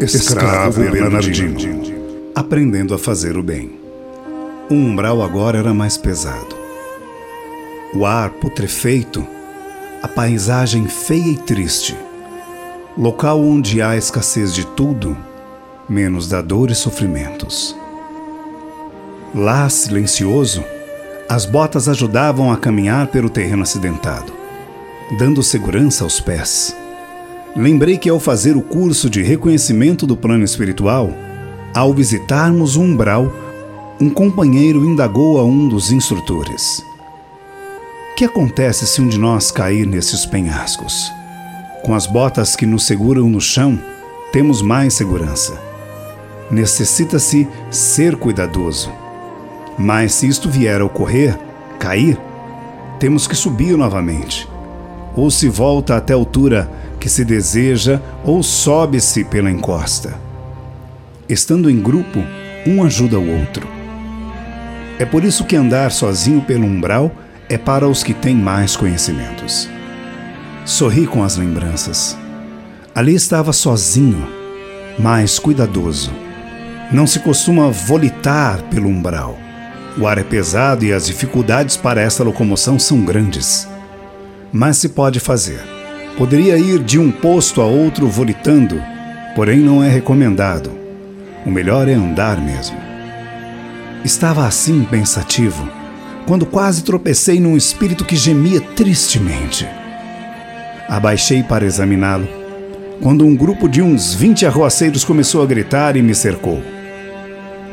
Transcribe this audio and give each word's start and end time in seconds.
Escravo 0.00 0.80
Bernardino, 0.90 1.58
aprendendo 2.32 2.94
a 2.94 2.98
fazer 2.98 3.36
o 3.36 3.42
bem. 3.42 3.80
O 4.70 4.74
umbral 4.74 5.20
agora 5.22 5.58
era 5.58 5.74
mais 5.74 5.96
pesado. 5.96 6.56
O 7.92 8.06
ar 8.06 8.30
putrefeito, 8.30 9.26
a 10.00 10.06
paisagem 10.06 10.86
feia 10.86 11.32
e 11.32 11.36
triste, 11.36 11.96
local 12.96 13.40
onde 13.40 13.82
há 13.82 13.96
escassez 13.96 14.54
de 14.54 14.64
tudo, 14.68 15.16
menos 15.88 16.28
da 16.28 16.40
dor 16.40 16.70
e 16.70 16.76
sofrimentos. 16.76 17.76
Lá, 19.34 19.68
silencioso, 19.68 20.62
as 21.28 21.44
botas 21.44 21.88
ajudavam 21.88 22.52
a 22.52 22.56
caminhar 22.56 23.08
pelo 23.08 23.28
terreno 23.28 23.62
acidentado, 23.64 24.32
dando 25.18 25.42
segurança 25.42 26.04
aos 26.04 26.20
pés. 26.20 26.74
Lembrei 27.58 27.98
que 27.98 28.08
ao 28.08 28.18
fazer 28.18 28.56
o 28.56 28.62
curso 28.62 29.10
de 29.10 29.20
reconhecimento 29.20 30.06
do 30.06 30.16
plano 30.16 30.44
espiritual, 30.44 31.12
ao 31.74 31.92
visitarmos 31.92 32.76
o 32.76 32.80
umbral, 32.80 33.30
um 34.00 34.08
companheiro 34.08 34.84
indagou 34.84 35.38
a 35.38 35.44
um 35.44 35.68
dos 35.68 35.90
instrutores: 35.92 36.82
O 38.12 38.14
que 38.14 38.24
acontece 38.24 38.86
se 38.86 39.02
um 39.02 39.08
de 39.08 39.18
nós 39.18 39.50
cair 39.50 39.86
nesses 39.86 40.24
penhascos? 40.24 41.12
Com 41.84 41.94
as 41.94 42.06
botas 42.06 42.56
que 42.56 42.64
nos 42.64 42.86
seguram 42.86 43.28
no 43.28 43.40
chão, 43.40 43.78
temos 44.32 44.62
mais 44.62 44.94
segurança. 44.94 45.60
Necessita-se 46.50 47.46
ser 47.70 48.16
cuidadoso 48.16 48.90
mas 49.78 50.14
se 50.14 50.26
isto 50.26 50.50
vier 50.50 50.80
a 50.80 50.84
ocorrer, 50.84 51.38
cair, 51.78 52.18
temos 52.98 53.28
que 53.28 53.36
subir 53.36 53.76
novamente. 53.76 54.48
Ou 55.14 55.30
se 55.30 55.48
volta 55.48 55.96
até 55.96 56.12
a 56.12 56.16
altura 56.16 56.68
que 56.98 57.08
se 57.08 57.24
deseja, 57.24 58.00
ou 58.24 58.42
sobe-se 58.42 59.24
pela 59.24 59.50
encosta. 59.50 60.14
Estando 61.28 61.70
em 61.70 61.80
grupo, 61.80 62.18
um 62.66 62.82
ajuda 62.82 63.18
o 63.18 63.40
outro. 63.40 63.66
É 64.98 65.04
por 65.04 65.24
isso 65.24 65.44
que 65.44 65.56
andar 65.56 65.92
sozinho 65.92 66.40
pelo 66.42 66.64
umbral 66.64 67.10
é 67.48 67.56
para 67.56 67.88
os 67.88 68.02
que 68.02 68.12
têm 68.12 68.34
mais 68.34 68.76
conhecimentos. 68.76 69.68
Sorri 70.64 71.06
com 71.06 71.22
as 71.22 71.36
lembranças. 71.36 72.16
Ali 72.94 73.14
estava 73.14 73.52
sozinho, 73.52 74.26
mas 74.98 75.38
cuidadoso. 75.38 76.10
Não 76.92 77.06
se 77.06 77.20
costuma 77.20 77.70
volitar 77.70 78.62
pelo 78.64 78.88
umbral 78.88 79.38
o 79.98 80.06
ar 80.06 80.16
é 80.16 80.22
pesado 80.22 80.84
e 80.84 80.92
as 80.92 81.06
dificuldades 81.06 81.76
para 81.76 82.00
essa 82.00 82.22
locomoção 82.22 82.78
são 82.78 83.04
grandes. 83.04 83.66
Mas 84.52 84.76
se 84.76 84.90
pode 84.90 85.18
fazer. 85.18 85.77
Poderia 86.18 86.58
ir 86.58 86.80
de 86.80 86.98
um 86.98 87.12
posto 87.12 87.60
a 87.60 87.64
outro 87.64 88.08
volitando, 88.08 88.82
porém 89.36 89.60
não 89.60 89.84
é 89.84 89.88
recomendado. 89.88 90.72
O 91.46 91.50
melhor 91.50 91.86
é 91.86 91.94
andar 91.94 92.40
mesmo. 92.40 92.76
Estava 94.04 94.44
assim 94.44 94.82
pensativo, 94.82 95.70
quando 96.26 96.44
quase 96.44 96.82
tropecei 96.82 97.38
num 97.38 97.56
espírito 97.56 98.04
que 98.04 98.16
gemia 98.16 98.60
tristemente. 98.60 99.64
Abaixei 100.88 101.44
para 101.44 101.64
examiná-lo, 101.64 102.28
quando 103.00 103.24
um 103.24 103.36
grupo 103.36 103.68
de 103.68 103.80
uns 103.80 104.12
vinte 104.12 104.44
arroaceiros 104.44 105.04
começou 105.04 105.40
a 105.40 105.46
gritar 105.46 105.96
e 105.96 106.02
me 106.02 106.16
cercou. 106.16 106.60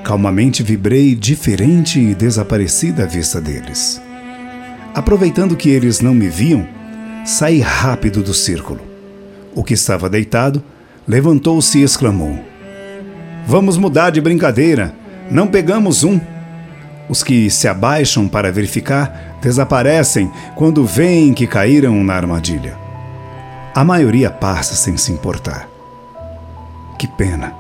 Calmamente 0.03 0.61
vibrei 0.61 1.16
diferente 1.16 1.99
e 1.99 2.13
desapareci 2.13 2.91
da 2.91 3.07
vista 3.07 3.41
deles. 3.41 3.99
Aproveitando 4.93 5.55
que 5.55 5.69
eles 5.69 5.99
não 5.99 6.13
me 6.13 6.27
viam, 6.27 6.75
saí 7.26 7.59
rápido 7.59 8.22
do 8.22 8.34
círculo. 8.34 8.81
O 9.56 9.64
que 9.64 9.73
estava 9.73 10.09
deitado 10.09 10.64
levantou-se 11.08 11.80
e 11.80 11.84
exclamou: 11.84 12.40
Vamos 13.48 13.78
mudar 13.78 14.12
de 14.12 14.22
brincadeira, 14.22 14.94
não 15.30 15.48
pegamos 15.48 16.03
um. 16.03 16.22
Os 17.09 17.23
que 17.23 17.50
se 17.50 17.68
abaixam 17.68 18.28
para 18.28 18.52
verificar 18.52 19.38
desaparecem 19.41 20.31
quando 20.56 20.85
veem 20.85 21.34
que 21.34 21.47
caíram 21.47 22.03
na 22.03 22.14
armadilha. 22.14 22.78
A 23.74 23.84
maioria 23.84 24.30
passa 24.30 24.75
sem 24.75 24.96
se 24.96 25.12
importar. 25.12 25.68
Que 26.97 27.08
pena. 27.08 27.53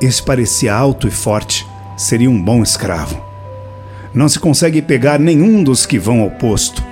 Esse 0.00 0.22
parecia 0.22 0.74
alto 0.74 1.06
e 1.06 1.10
forte, 1.10 1.66
seria 1.96 2.30
um 2.30 2.40
bom 2.40 2.62
escravo. 2.62 3.20
Não 4.14 4.28
se 4.28 4.38
consegue 4.38 4.80
pegar 4.82 5.18
nenhum 5.18 5.62
dos 5.62 5.86
que 5.86 5.98
vão 5.98 6.20
ao 6.20 6.30
posto. 6.30 6.91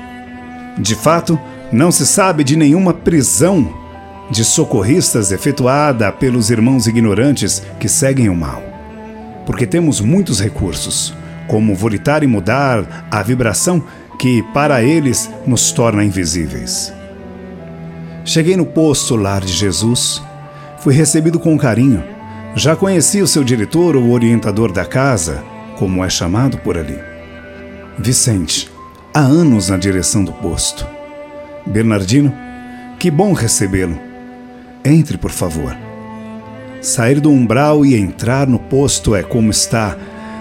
De 0.81 0.95
fato, 0.95 1.39
não 1.71 1.93
se 1.93 2.07
sabe 2.07 2.43
de 2.43 2.57
nenhuma 2.57 2.93
prisão 2.93 3.73
de 4.31 4.45
socorristas 4.45 5.31
efetuada 5.31 6.11
pelos 6.11 6.51
irmãos 6.51 6.87
ignorantes 6.87 7.63
que 7.79 7.89
seguem 7.89 8.29
o 8.29 8.35
mal. 8.35 8.63
Porque 9.45 9.67
temos 9.67 10.01
muitos 10.01 10.41
recursos, 10.41 11.15
como 11.47 11.75
volitar 11.75 12.23
e 12.23 12.27
mudar 12.27 13.07
a 13.11 13.23
vibração 13.23 13.83
que, 14.19 14.43
para 14.55 14.83
eles, 14.83 15.31
nos 15.47 15.71
torna 15.73 16.05
invisíveis. 16.05 16.93
Cheguei 18.25 18.57
no 18.57 18.67
posto 18.67 19.17
Lar 19.17 19.41
de 19.41 19.53
Jesus, 19.53 20.23
fui 20.79 20.95
recebido 20.95 21.39
com 21.39 21.59
carinho 21.59 22.03
já 22.55 22.75
conhecia 22.75 23.23
o 23.23 23.29
seu 23.29 23.45
diretor 23.45 23.95
ou 23.95 24.11
orientador 24.11 24.73
da 24.73 24.85
casa, 24.85 25.43
como 25.79 26.05
é 26.05 26.11
chamado 26.11 26.59
por 26.59 26.77
ali. 26.77 26.99
Vicente, 27.97 28.71
há 29.13 29.21
anos 29.21 29.69
na 29.69 29.77
direção 29.77 30.25
do 30.25 30.33
posto. 30.33 30.87
Bernardino, 31.67 32.33
que 32.99 33.11
bom 33.11 33.33
recebê-lo. 33.33 33.99
Entre, 34.85 35.19
por 35.19 35.31
favor. 35.31 35.77
Sair 36.81 37.21
do 37.21 37.31
umbral 37.31 37.85
e 37.85 37.95
entrar 37.95 38.47
no 38.47 38.59
posto 38.59 39.15
é 39.15 39.23
como 39.23 39.51
está, 39.51 39.97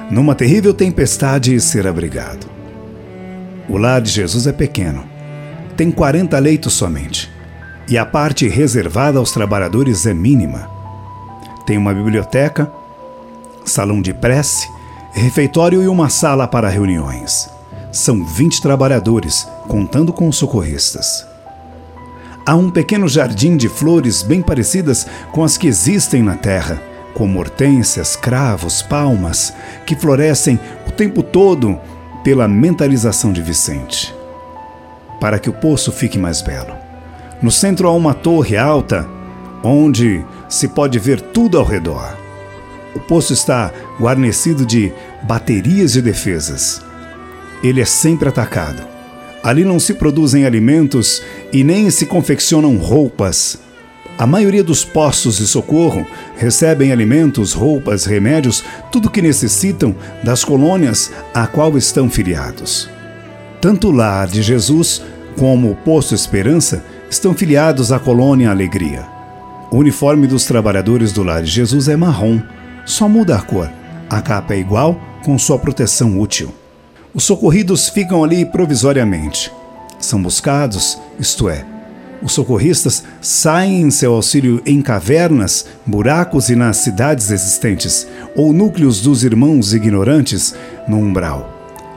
numa 0.10 0.34
terrível 0.34 0.74
tempestade, 0.74 1.54
e 1.54 1.60
ser 1.60 1.88
abrigado. 1.88 2.48
O 3.68 3.78
lar 3.78 4.02
de 4.02 4.10
Jesus 4.10 4.48
é 4.48 4.54
pequeno. 4.54 5.04
Tem 5.76 5.92
40 5.92 6.38
leitos 6.40 6.74
somente. 6.74 7.30
E 7.88 7.98
a 7.98 8.06
parte 8.06 8.48
reservada 8.48 9.20
aos 9.20 9.32
trabalhadores 9.32 10.06
é 10.06 10.14
mínima 10.14 10.80
tem 11.70 11.78
uma 11.78 11.94
biblioteca, 11.94 12.72
salão 13.64 14.02
de 14.02 14.12
prece, 14.12 14.68
refeitório 15.14 15.84
e 15.84 15.88
uma 15.88 16.10
sala 16.10 16.48
para 16.48 16.68
reuniões. 16.68 17.48
São 17.92 18.24
20 18.24 18.62
trabalhadores, 18.62 19.48
contando 19.68 20.14
com 20.14 20.28
os 20.28 20.38
socorristas. 20.38 21.26
Há 22.46 22.56
um 22.56 22.70
pequeno 22.70 23.08
jardim 23.08 23.58
de 23.58 23.68
flores 23.68 24.22
bem 24.22 24.44
parecidas 24.44 25.08
com 25.32 25.44
as 25.44 25.58
que 25.58 25.68
existem 25.68 26.22
na 26.22 26.36
terra, 26.36 26.82
como 27.16 27.40
hortênsias, 27.40 28.16
cravos, 28.16 28.84
palmas, 28.84 29.52
que 29.88 29.96
florescem 29.96 30.60
o 30.88 30.92
tempo 30.92 31.24
todo 31.24 31.80
pela 32.24 32.48
mentalização 32.48 33.34
de 33.34 33.42
Vicente. 33.42 34.14
Para 35.20 35.40
que 35.40 35.50
o 35.50 35.54
poço 35.54 35.92
fique 35.92 36.18
mais 36.18 36.42
belo. 36.42 36.76
No 37.42 37.50
centro 37.50 37.88
há 37.88 37.92
uma 37.92 38.14
torre 38.14 38.56
alta, 38.56 39.08
onde 39.64 40.24
se 40.48 40.68
pode 40.68 41.00
ver 41.00 41.22
tudo 41.22 41.58
ao 41.58 41.66
redor. 41.66 42.16
O 42.96 43.00
poço 43.00 43.34
está 43.34 43.72
guarnecido 44.00 44.64
de 44.64 44.94
baterias 45.24 45.94
de 45.94 46.02
defesas. 46.04 46.89
Ele 47.64 47.82
é 47.82 47.86
sempre 47.86 48.30
atacado. 48.30 48.88
Ali 49.44 49.64
não 49.64 49.80
se 49.80 49.94
produzem 49.94 50.46
alimentos 50.46 51.22
e 51.52 51.64
nem 51.64 51.90
se 51.90 52.06
confeccionam 52.06 52.76
roupas. 52.78 53.60
A 54.18 54.28
maioria 54.28 54.64
dos 54.64 54.84
postos 54.84 55.38
de 55.38 55.48
socorro 55.48 56.06
recebem 56.36 56.92
alimentos, 56.92 57.54
roupas, 57.54 58.04
remédios, 58.04 58.64
tudo 58.92 59.08
o 59.08 59.12
que 59.12 59.22
necessitam 59.22 59.96
das 60.22 60.44
colônias 60.44 61.10
a 61.34 61.48
qual 61.48 61.78
estão 61.78 62.10
filiados. 62.10 62.90
Tanto 63.62 63.88
o 63.88 63.92
Lar 63.92 64.28
de 64.28 64.42
Jesus 64.42 65.02
como 65.38 65.72
o 65.72 65.76
Posto 65.76 66.14
Esperança 66.14 66.84
estão 67.10 67.34
filiados 67.34 67.94
à 67.94 68.00
colônia 68.00 68.52
Alegria. 68.52 69.08
O 69.72 69.78
uniforme 69.78 70.28
dos 70.28 70.46
trabalhadores 70.46 71.14
do 71.14 71.24
Lar 71.24 71.42
de 71.42 71.50
Jesus 71.50 71.88
é 71.88 71.96
marrom, 71.96 72.42
só 72.86 73.08
muda 73.08 73.38
a 73.38 73.42
cor. 73.42 73.72
A 74.10 74.22
capa 74.22 74.54
é 74.54 74.60
igual, 74.60 75.00
com 75.24 75.38
sua 75.38 75.58
proteção 75.58 76.20
útil. 76.20 76.54
Os 77.14 77.24
socorridos 77.24 77.90
ficam 77.90 78.24
ali 78.24 78.46
provisoriamente. 78.46 79.52
São 80.00 80.22
buscados, 80.22 80.98
isto 81.20 81.50
é, 81.50 81.66
os 82.22 82.34
socorristas 82.34 83.04
saem 83.22 83.82
em 83.82 83.92
seu 83.92 84.14
auxílio 84.14 84.62
em 84.66 84.82
cavernas, 84.82 85.66
buracos 85.86 86.50
e 86.50 86.56
nas 86.56 86.78
cidades 86.78 87.32
existentes, 87.32 88.08
ou 88.36 88.52
núcleos 88.52 89.02
dos 89.02 89.24
irmãos 89.24 89.74
ignorantes 89.74 90.54
no 90.88 90.98
umbral. 90.98 91.50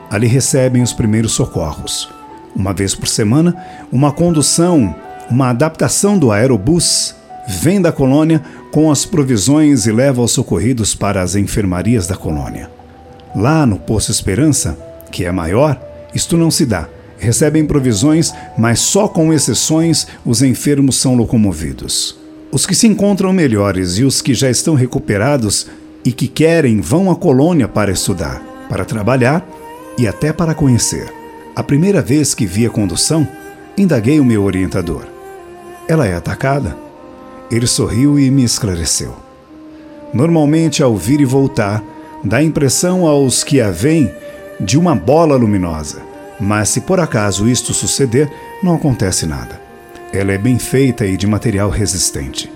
Ali 0.08 0.28
recebem 0.28 0.82
os 0.82 0.92
primeiros 0.92 1.32
socorros. 1.32 2.08
Uma 2.54 2.72
vez 2.72 2.94
por 2.94 3.08
semana, 3.08 3.56
uma 3.90 4.12
condução, 4.12 4.94
uma 5.28 5.50
adaptação 5.50 6.18
do 6.18 6.30
aerobus 6.30 7.14
vem 7.48 7.80
da 7.82 7.90
colônia 7.90 8.40
com 8.70 8.92
as 8.92 9.04
provisões 9.04 9.86
e 9.86 9.92
leva 9.92 10.22
os 10.22 10.30
socorridos 10.30 10.94
para 10.94 11.20
as 11.20 11.34
enfermarias 11.34 12.06
da 12.06 12.14
colônia. 12.14 12.70
Lá 13.34 13.66
no 13.66 13.78
Poço 13.78 14.10
Esperança, 14.12 14.78
que 15.12 15.24
é 15.24 15.30
maior, 15.30 15.80
isto 16.12 16.36
não 16.36 16.50
se 16.50 16.66
dá. 16.66 16.88
Recebem 17.18 17.64
provisões, 17.64 18.32
mas 18.58 18.80
só 18.80 19.06
com 19.06 19.32
exceções 19.32 20.08
os 20.24 20.42
enfermos 20.42 20.96
são 20.96 21.14
locomovidos. 21.14 22.18
Os 22.50 22.66
que 22.66 22.74
se 22.74 22.88
encontram 22.88 23.32
melhores 23.32 23.98
e 23.98 24.04
os 24.04 24.20
que 24.20 24.34
já 24.34 24.50
estão 24.50 24.74
recuperados 24.74 25.68
e 26.04 26.10
que 26.10 26.26
querem 26.26 26.80
vão 26.80 27.10
à 27.10 27.14
colônia 27.14 27.68
para 27.68 27.92
estudar, 27.92 28.42
para 28.68 28.84
trabalhar 28.84 29.46
e 29.96 30.08
até 30.08 30.32
para 30.32 30.54
conhecer. 30.54 31.12
A 31.54 31.62
primeira 31.62 32.02
vez 32.02 32.34
que 32.34 32.46
vi 32.46 32.66
a 32.66 32.70
condução, 32.70 33.28
indaguei 33.76 34.18
o 34.18 34.24
meu 34.24 34.42
orientador. 34.42 35.04
Ela 35.86 36.06
é 36.06 36.14
atacada? 36.14 36.76
Ele 37.50 37.66
sorriu 37.66 38.18
e 38.18 38.30
me 38.30 38.42
esclareceu. 38.42 39.14
Normalmente, 40.12 40.82
ao 40.82 40.96
vir 40.96 41.20
e 41.20 41.24
voltar, 41.24 41.82
dá 42.24 42.42
impressão 42.42 43.06
aos 43.06 43.44
que 43.44 43.60
a 43.60 43.70
veem 43.70 44.10
de 44.62 44.78
uma 44.78 44.94
bola 44.94 45.34
luminosa, 45.36 46.02
mas 46.38 46.68
se 46.68 46.80
por 46.82 47.00
acaso 47.00 47.48
isto 47.48 47.74
suceder, 47.74 48.30
não 48.62 48.76
acontece 48.76 49.26
nada. 49.26 49.60
Ela 50.12 50.32
é 50.32 50.38
bem 50.38 50.58
feita 50.58 51.04
e 51.04 51.16
de 51.16 51.26
material 51.26 51.68
resistente. 51.68 52.50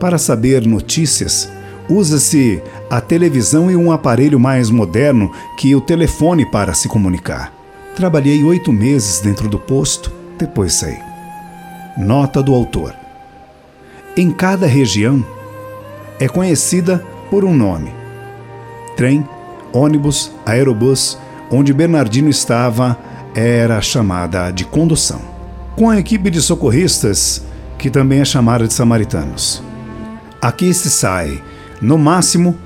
Para 0.00 0.18
saber 0.18 0.66
notícias, 0.66 1.50
usa-se 1.88 2.60
a 2.90 3.00
televisão 3.00 3.70
e 3.70 3.76
um 3.76 3.92
aparelho 3.92 4.40
mais 4.40 4.68
moderno 4.68 5.30
que 5.56 5.74
o 5.74 5.80
telefone 5.80 6.44
para 6.44 6.74
se 6.74 6.88
comunicar. 6.88 7.52
Trabalhei 7.94 8.42
oito 8.42 8.72
meses 8.72 9.20
dentro 9.20 9.48
do 9.48 9.58
posto, 9.58 10.12
depois 10.36 10.74
saí. 10.74 10.98
Nota 11.96 12.42
do 12.42 12.52
autor: 12.52 12.92
Em 14.16 14.32
cada 14.32 14.66
região 14.66 15.24
é 16.18 16.26
conhecida 16.26 17.04
por 17.30 17.44
um 17.44 17.54
nome: 17.54 17.92
trem, 18.96 19.24
ônibus, 19.72 20.32
aerobus, 20.44 21.18
onde 21.50 21.72
Bernardino 21.72 22.28
estava 22.28 22.98
era 23.34 23.80
chamada 23.80 24.50
de 24.50 24.64
condução. 24.64 25.20
Com 25.76 25.90
a 25.90 25.98
equipe 25.98 26.30
de 26.30 26.40
socorristas, 26.40 27.42
que 27.78 27.90
também 27.90 28.20
é 28.20 28.24
chamada 28.24 28.66
de 28.66 28.72
samaritanos. 28.72 29.62
Aqui 30.40 30.72
se 30.72 30.90
sai, 30.90 31.42
no 31.80 31.98
máximo, 31.98 32.56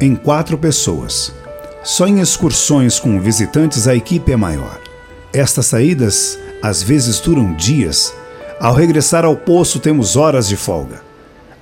em 0.00 0.14
quatro 0.14 0.58
pessoas. 0.58 1.32
Só 1.82 2.06
em 2.06 2.20
excursões 2.20 3.00
com 3.00 3.20
visitantes 3.20 3.88
a 3.88 3.94
equipe 3.94 4.30
é 4.32 4.36
maior. 4.36 4.78
Estas 5.32 5.66
saídas 5.66 6.38
às 6.62 6.82
vezes 6.82 7.20
duram 7.20 7.54
dias. 7.54 8.14
Ao 8.60 8.74
regressar 8.74 9.24
ao 9.24 9.36
poço 9.36 9.80
temos 9.80 10.16
horas 10.16 10.48
de 10.48 10.56
folga. 10.56 11.02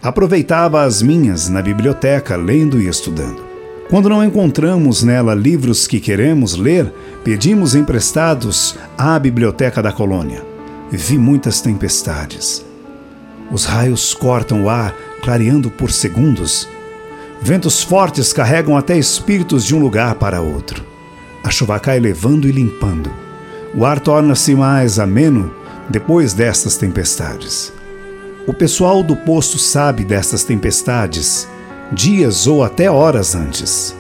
Aproveitava 0.02 0.82
as 0.82 1.02
minhas 1.02 1.48
na 1.48 1.62
biblioteca, 1.62 2.36
lendo 2.36 2.80
e 2.80 2.88
estudando. 2.88 3.47
Quando 3.88 4.10
não 4.10 4.22
encontramos 4.22 5.02
nela 5.02 5.34
livros 5.34 5.86
que 5.86 5.98
queremos 5.98 6.54
ler, 6.56 6.92
pedimos 7.24 7.74
emprestados 7.74 8.76
à 8.98 9.18
biblioteca 9.18 9.82
da 9.82 9.90
colônia. 9.90 10.44
Vi 10.90 11.16
muitas 11.16 11.62
tempestades. 11.62 12.62
Os 13.50 13.64
raios 13.64 14.12
cortam 14.12 14.64
o 14.64 14.68
ar, 14.68 14.94
clareando 15.22 15.70
por 15.70 15.90
segundos. 15.90 16.68
Ventos 17.40 17.82
fortes 17.82 18.30
carregam 18.30 18.76
até 18.76 18.98
espíritos 18.98 19.64
de 19.64 19.74
um 19.74 19.78
lugar 19.78 20.16
para 20.16 20.42
outro. 20.42 20.84
A 21.42 21.50
chuva 21.50 21.80
cai 21.80 21.98
levando 21.98 22.46
e 22.46 22.52
limpando. 22.52 23.10
O 23.74 23.86
ar 23.86 24.00
torna-se 24.00 24.54
mais 24.54 24.98
ameno 24.98 25.50
depois 25.88 26.34
destas 26.34 26.76
tempestades. 26.76 27.72
O 28.46 28.52
pessoal 28.52 29.02
do 29.02 29.16
posto 29.16 29.58
sabe 29.58 30.04
destas 30.04 30.44
tempestades 30.44 31.48
dias 31.92 32.46
ou 32.46 32.62
até 32.62 32.90
horas 32.90 33.34
antes. 33.34 33.96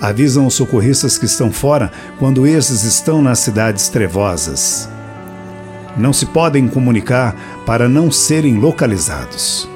Avisam 0.00 0.46
os 0.46 0.54
socorristas 0.54 1.16
que 1.16 1.26
estão 1.26 1.52
fora 1.52 1.90
quando 2.18 2.46
esses 2.46 2.82
estão 2.82 3.22
nas 3.22 3.38
cidades 3.38 3.88
trevosas. 3.88 4.88
Não 5.96 6.12
se 6.12 6.26
podem 6.26 6.66
comunicar 6.66 7.62
para 7.64 7.88
não 7.88 8.10
serem 8.10 8.58
localizados. 8.58 9.68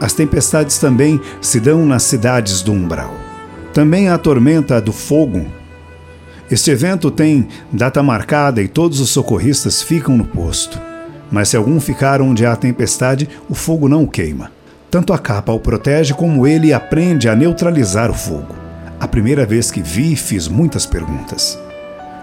As 0.00 0.14
tempestades 0.14 0.78
também 0.78 1.20
se 1.40 1.60
dão 1.60 1.84
nas 1.84 2.04
cidades 2.04 2.62
do 2.62 2.72
umbral. 2.72 3.14
Também 3.74 4.08
a 4.08 4.16
tormenta 4.16 4.80
do 4.80 4.92
fogo. 4.92 5.46
Este 6.50 6.70
evento 6.70 7.10
tem 7.10 7.46
data 7.70 8.02
marcada 8.02 8.62
e 8.62 8.66
todos 8.66 8.98
os 8.98 9.10
socorristas 9.10 9.82
ficam 9.82 10.16
no 10.16 10.24
posto. 10.24 10.80
Mas 11.30 11.50
se 11.50 11.56
algum 11.56 11.78
ficar 11.78 12.20
onde 12.22 12.44
há 12.46 12.56
tempestade, 12.56 13.28
o 13.48 13.54
fogo 13.54 13.88
não 13.88 14.04
o 14.04 14.08
queima. 14.08 14.50
Tanto 14.90 15.12
a 15.12 15.18
capa 15.18 15.52
o 15.52 15.60
protege 15.60 16.12
como 16.12 16.48
ele 16.48 16.72
aprende 16.72 17.28
a 17.28 17.36
neutralizar 17.36 18.10
o 18.10 18.14
fogo. 18.14 18.56
A 18.98 19.06
primeira 19.06 19.46
vez 19.46 19.70
que 19.70 19.80
vi, 19.80 20.16
fiz 20.16 20.48
muitas 20.48 20.84
perguntas. 20.84 21.56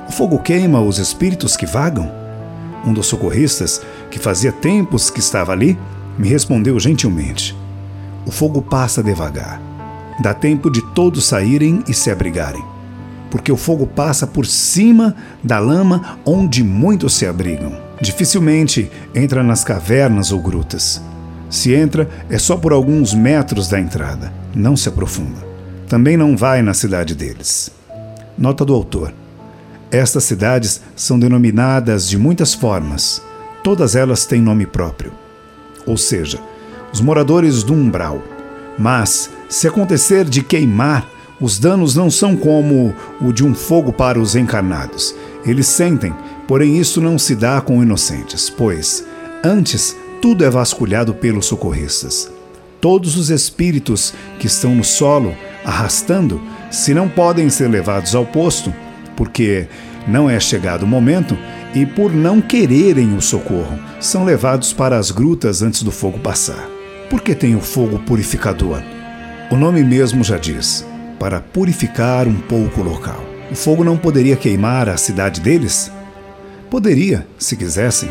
O 0.09 0.11
fogo 0.11 0.37
queima 0.39 0.81
os 0.81 0.99
espíritos 0.99 1.55
que 1.55 1.65
vagam? 1.65 2.11
Um 2.85 2.91
dos 2.91 3.07
socorristas, 3.07 3.81
que 4.11 4.19
fazia 4.19 4.51
tempos 4.51 5.09
que 5.09 5.21
estava 5.21 5.53
ali, 5.53 5.79
me 6.17 6.27
respondeu 6.27 6.77
gentilmente: 6.77 7.55
O 8.25 8.31
fogo 8.31 8.61
passa 8.61 9.01
devagar. 9.01 9.61
Dá 10.21 10.33
tempo 10.33 10.69
de 10.69 10.81
todos 10.93 11.25
saírem 11.25 11.81
e 11.87 11.93
se 11.93 12.11
abrigarem. 12.11 12.63
Porque 13.31 13.51
o 13.51 13.57
fogo 13.57 13.87
passa 13.87 14.27
por 14.27 14.45
cima 14.45 15.15
da 15.41 15.57
lama 15.57 16.19
onde 16.25 16.65
muitos 16.65 17.13
se 17.13 17.25
abrigam. 17.25 17.71
Dificilmente 18.01 18.91
entra 19.15 19.41
nas 19.41 19.63
cavernas 19.63 20.33
ou 20.33 20.41
grutas. 20.41 21.01
Se 21.49 21.73
entra, 21.73 22.09
é 22.29 22.37
só 22.37 22.57
por 22.57 22.73
alguns 22.73 23.13
metros 23.13 23.69
da 23.69 23.79
entrada, 23.79 24.31
não 24.53 24.75
se 24.75 24.89
aprofunda. 24.89 25.45
Também 25.87 26.17
não 26.17 26.35
vai 26.35 26.61
na 26.61 26.73
cidade 26.73 27.15
deles. 27.15 27.71
Nota 28.37 28.65
do 28.65 28.73
autor: 28.73 29.13
Estas 29.89 30.25
cidades 30.25 30.81
são 30.95 31.17
denominadas 31.17 32.07
de 32.09 32.17
muitas 32.17 32.53
formas, 32.53 33.21
todas 33.63 33.95
elas 33.95 34.25
têm 34.25 34.41
nome 34.41 34.65
próprio. 34.65 35.11
Ou 35.85 35.95
seja, 35.95 36.39
os 36.93 36.99
moradores 36.99 37.63
do 37.63 37.73
umbral. 37.73 38.21
Mas, 38.77 39.29
se 39.49 39.67
acontecer 39.67 40.25
de 40.25 40.43
queimar, 40.43 41.09
os 41.39 41.57
danos 41.57 41.95
não 41.95 42.11
são 42.11 42.35
como 42.35 42.93
o 43.21 43.31
de 43.31 43.45
um 43.45 43.53
fogo 43.53 43.93
para 43.93 44.19
os 44.19 44.35
encarnados. 44.35 45.15
Eles 45.45 45.67
sentem, 45.67 46.13
porém 46.47 46.77
isso 46.77 46.99
não 46.99 47.17
se 47.17 47.35
dá 47.35 47.61
com 47.61 47.81
inocentes, 47.81 48.49
pois, 48.49 49.05
antes 49.43 49.95
tudo 50.27 50.43
é 50.43 50.49
vasculhado 50.49 51.13
pelos 51.13 51.45
socorristas. 51.45 52.29
Todos 52.81 53.15
os 53.15 53.29
espíritos 53.29 54.13
que 54.37 54.47
estão 54.47 54.75
no 54.75 54.83
solo, 54.83 55.33
arrastando, 55.63 56.41
se 56.69 56.93
não 56.93 57.07
podem 57.07 57.49
ser 57.49 57.69
levados 57.69 58.13
ao 58.13 58.25
posto, 58.25 58.73
porque 59.15 59.67
não 60.05 60.29
é 60.29 60.37
chegado 60.37 60.83
o 60.83 60.85
momento, 60.85 61.37
e 61.73 61.85
por 61.85 62.13
não 62.13 62.41
quererem 62.41 63.15
o 63.15 63.21
socorro, 63.21 63.79
são 64.01 64.25
levados 64.25 64.73
para 64.73 64.97
as 64.97 65.11
grutas 65.11 65.61
antes 65.61 65.81
do 65.81 65.93
fogo 65.93 66.19
passar. 66.19 66.67
Porque 67.09 67.33
tem 67.33 67.55
o 67.55 67.61
fogo 67.61 67.97
purificador? 67.99 68.81
O 69.49 69.55
nome 69.55 69.81
mesmo 69.81 70.25
já 70.25 70.37
diz: 70.37 70.85
para 71.17 71.39
purificar 71.39 72.27
um 72.27 72.35
pouco 72.35 72.81
o 72.81 72.83
local. 72.83 73.23
O 73.49 73.55
fogo 73.55 73.81
não 73.81 73.95
poderia 73.95 74.35
queimar 74.35 74.89
a 74.89 74.97
cidade 74.97 75.39
deles? 75.39 75.89
Poderia, 76.69 77.25
se 77.39 77.55
quisessem, 77.55 78.09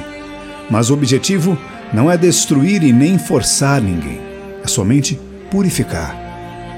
mas 0.70 0.88
o 0.88 0.94
objetivo 0.94 1.58
não 1.92 2.10
é 2.10 2.16
destruir 2.16 2.82
e 2.82 2.92
nem 2.92 3.18
forçar 3.18 3.80
ninguém, 3.80 4.20
é 4.62 4.68
somente 4.68 5.18
purificar. 5.50 6.26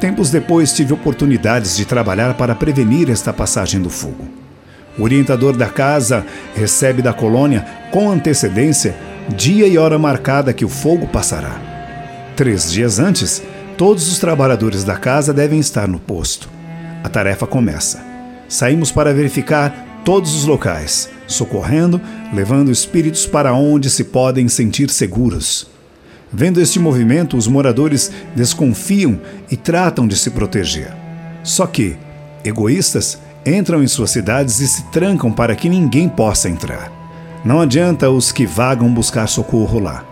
Tempos 0.00 0.30
depois 0.30 0.72
tive 0.72 0.92
oportunidades 0.92 1.76
de 1.76 1.84
trabalhar 1.84 2.34
para 2.34 2.54
prevenir 2.54 3.10
esta 3.10 3.32
passagem 3.32 3.80
do 3.80 3.90
fogo. 3.90 4.28
O 4.96 5.02
orientador 5.02 5.56
da 5.56 5.66
casa 5.66 6.24
recebe 6.54 7.02
da 7.02 7.12
colônia, 7.12 7.64
com 7.90 8.10
antecedência, 8.10 8.96
dia 9.36 9.66
e 9.66 9.76
hora 9.76 9.98
marcada 9.98 10.52
que 10.52 10.64
o 10.64 10.68
fogo 10.68 11.06
passará. 11.06 11.56
Três 12.36 12.70
dias 12.70 12.98
antes, 12.98 13.42
todos 13.76 14.10
os 14.10 14.18
trabalhadores 14.18 14.84
da 14.84 14.96
casa 14.96 15.32
devem 15.32 15.58
estar 15.58 15.88
no 15.88 15.98
posto. 15.98 16.48
A 17.02 17.08
tarefa 17.08 17.46
começa. 17.46 18.04
Saímos 18.48 18.90
para 18.90 19.12
verificar 19.12 20.02
todos 20.04 20.34
os 20.34 20.44
locais, 20.44 21.10
socorrendo, 21.28 22.00
levando 22.32 22.72
espíritos 22.72 23.26
para 23.26 23.52
onde 23.52 23.88
se 23.88 24.02
podem 24.02 24.48
sentir 24.48 24.90
seguros. 24.90 25.68
Vendo 26.32 26.60
este 26.60 26.80
movimento, 26.80 27.36
os 27.36 27.46
moradores 27.46 28.10
desconfiam 28.34 29.20
e 29.48 29.56
tratam 29.56 30.08
de 30.08 30.16
se 30.16 30.30
proteger. 30.30 30.92
Só 31.44 31.66
que, 31.66 31.96
egoístas, 32.44 33.18
entram 33.46 33.82
em 33.82 33.86
suas 33.86 34.10
cidades 34.10 34.58
e 34.60 34.66
se 34.66 34.82
trancam 34.90 35.30
para 35.30 35.54
que 35.54 35.68
ninguém 35.68 36.08
possa 36.08 36.48
entrar. 36.48 36.90
Não 37.44 37.60
adianta 37.60 38.10
os 38.10 38.32
que 38.32 38.44
vagam 38.44 38.92
buscar 38.92 39.28
socorro 39.28 39.78
lá. 39.78 40.04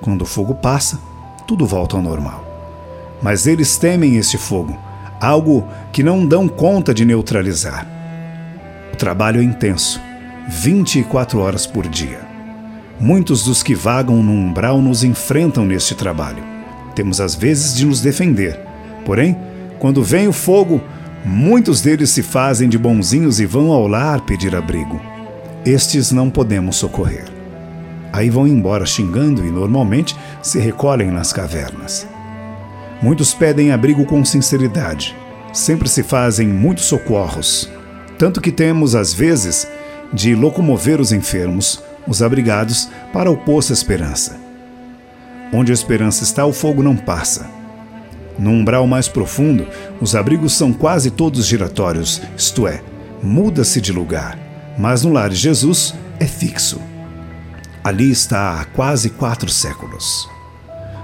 Quando 0.00 0.22
o 0.22 0.26
fogo 0.26 0.54
passa, 0.56 0.98
tudo 1.46 1.64
volta 1.64 1.96
ao 1.96 2.02
normal. 2.02 2.44
Mas 3.22 3.46
eles 3.46 3.76
temem 3.76 4.16
este 4.16 4.36
fogo, 4.36 4.76
algo 5.20 5.66
que 5.92 6.02
não 6.02 6.26
dão 6.26 6.48
conta 6.48 6.92
de 6.92 7.04
neutralizar 7.04 7.98
trabalho 8.98 9.40
é 9.40 9.44
intenso, 9.44 10.00
24 10.50 11.40
horas 11.40 11.66
por 11.66 11.86
dia. 11.86 12.20
Muitos 12.98 13.44
dos 13.44 13.62
que 13.62 13.74
vagam 13.74 14.22
no 14.22 14.32
umbral 14.32 14.80
nos 14.80 15.04
enfrentam 15.04 15.66
neste 15.66 15.94
trabalho. 15.94 16.42
Temos 16.94 17.20
às 17.20 17.34
vezes 17.34 17.74
de 17.74 17.84
nos 17.84 18.00
defender. 18.00 18.58
Porém, 19.04 19.36
quando 19.78 20.02
vem 20.02 20.26
o 20.26 20.32
fogo, 20.32 20.80
muitos 21.22 21.82
deles 21.82 22.08
se 22.08 22.22
fazem 22.22 22.66
de 22.66 22.78
bonzinhos 22.78 23.40
e 23.40 23.46
vão 23.46 23.70
ao 23.70 23.86
lar 23.86 24.22
pedir 24.22 24.56
abrigo. 24.56 24.98
Estes 25.66 26.10
não 26.10 26.30
podemos 26.30 26.76
socorrer. 26.76 27.26
Aí 28.10 28.30
vão 28.30 28.48
embora 28.48 28.86
xingando 28.86 29.44
e 29.44 29.50
normalmente 29.50 30.16
se 30.42 30.58
recolhem 30.58 31.10
nas 31.10 31.30
cavernas. 31.30 32.06
Muitos 33.02 33.34
pedem 33.34 33.70
abrigo 33.70 34.06
com 34.06 34.24
sinceridade. 34.24 35.14
Sempre 35.52 35.90
se 35.90 36.02
fazem 36.02 36.48
muitos 36.48 36.86
socorros. 36.86 37.70
Tanto 38.16 38.40
que 38.40 38.50
temos, 38.50 38.94
às 38.94 39.12
vezes, 39.12 39.68
de 40.12 40.34
locomover 40.34 41.00
os 41.00 41.12
enfermos, 41.12 41.82
os 42.06 42.22
abrigados, 42.22 42.88
para 43.12 43.30
o 43.30 43.36
poço 43.36 43.72
Esperança. 43.72 44.36
Onde 45.52 45.72
a 45.72 45.74
esperança 45.74 46.24
está, 46.24 46.44
o 46.44 46.52
fogo 46.52 46.82
não 46.82 46.96
passa. 46.96 47.48
No 48.38 48.50
umbral 48.50 48.86
mais 48.86 49.08
profundo, 49.08 49.66
os 50.00 50.14
abrigos 50.14 50.52
são 50.52 50.72
quase 50.72 51.10
todos 51.10 51.46
giratórios, 51.46 52.22
isto 52.36 52.68
é, 52.68 52.82
muda-se 53.22 53.80
de 53.80 53.92
lugar, 53.92 54.38
mas 54.78 55.02
no 55.02 55.12
lar 55.12 55.30
de 55.30 55.36
Jesus 55.36 55.94
é 56.20 56.26
fixo. 56.26 56.80
Ali 57.82 58.10
está 58.10 58.60
há 58.60 58.64
quase 58.64 59.10
quatro 59.10 59.48
séculos. 59.50 60.28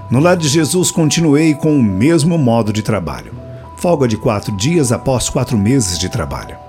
No 0.09 0.19
lar 0.19 0.37
de 0.37 0.47
Jesus, 0.47 0.91
continuei 0.91 1.53
com 1.55 1.77
o 1.77 1.83
mesmo 1.83 2.37
modo 2.37 2.71
de 2.71 2.81
trabalho. 2.81 3.33
Folga 3.77 4.07
de 4.07 4.17
quatro 4.17 4.55
dias 4.55 4.91
após 4.91 5.29
quatro 5.29 5.57
meses 5.57 5.97
de 5.97 6.07
trabalho. 6.07 6.64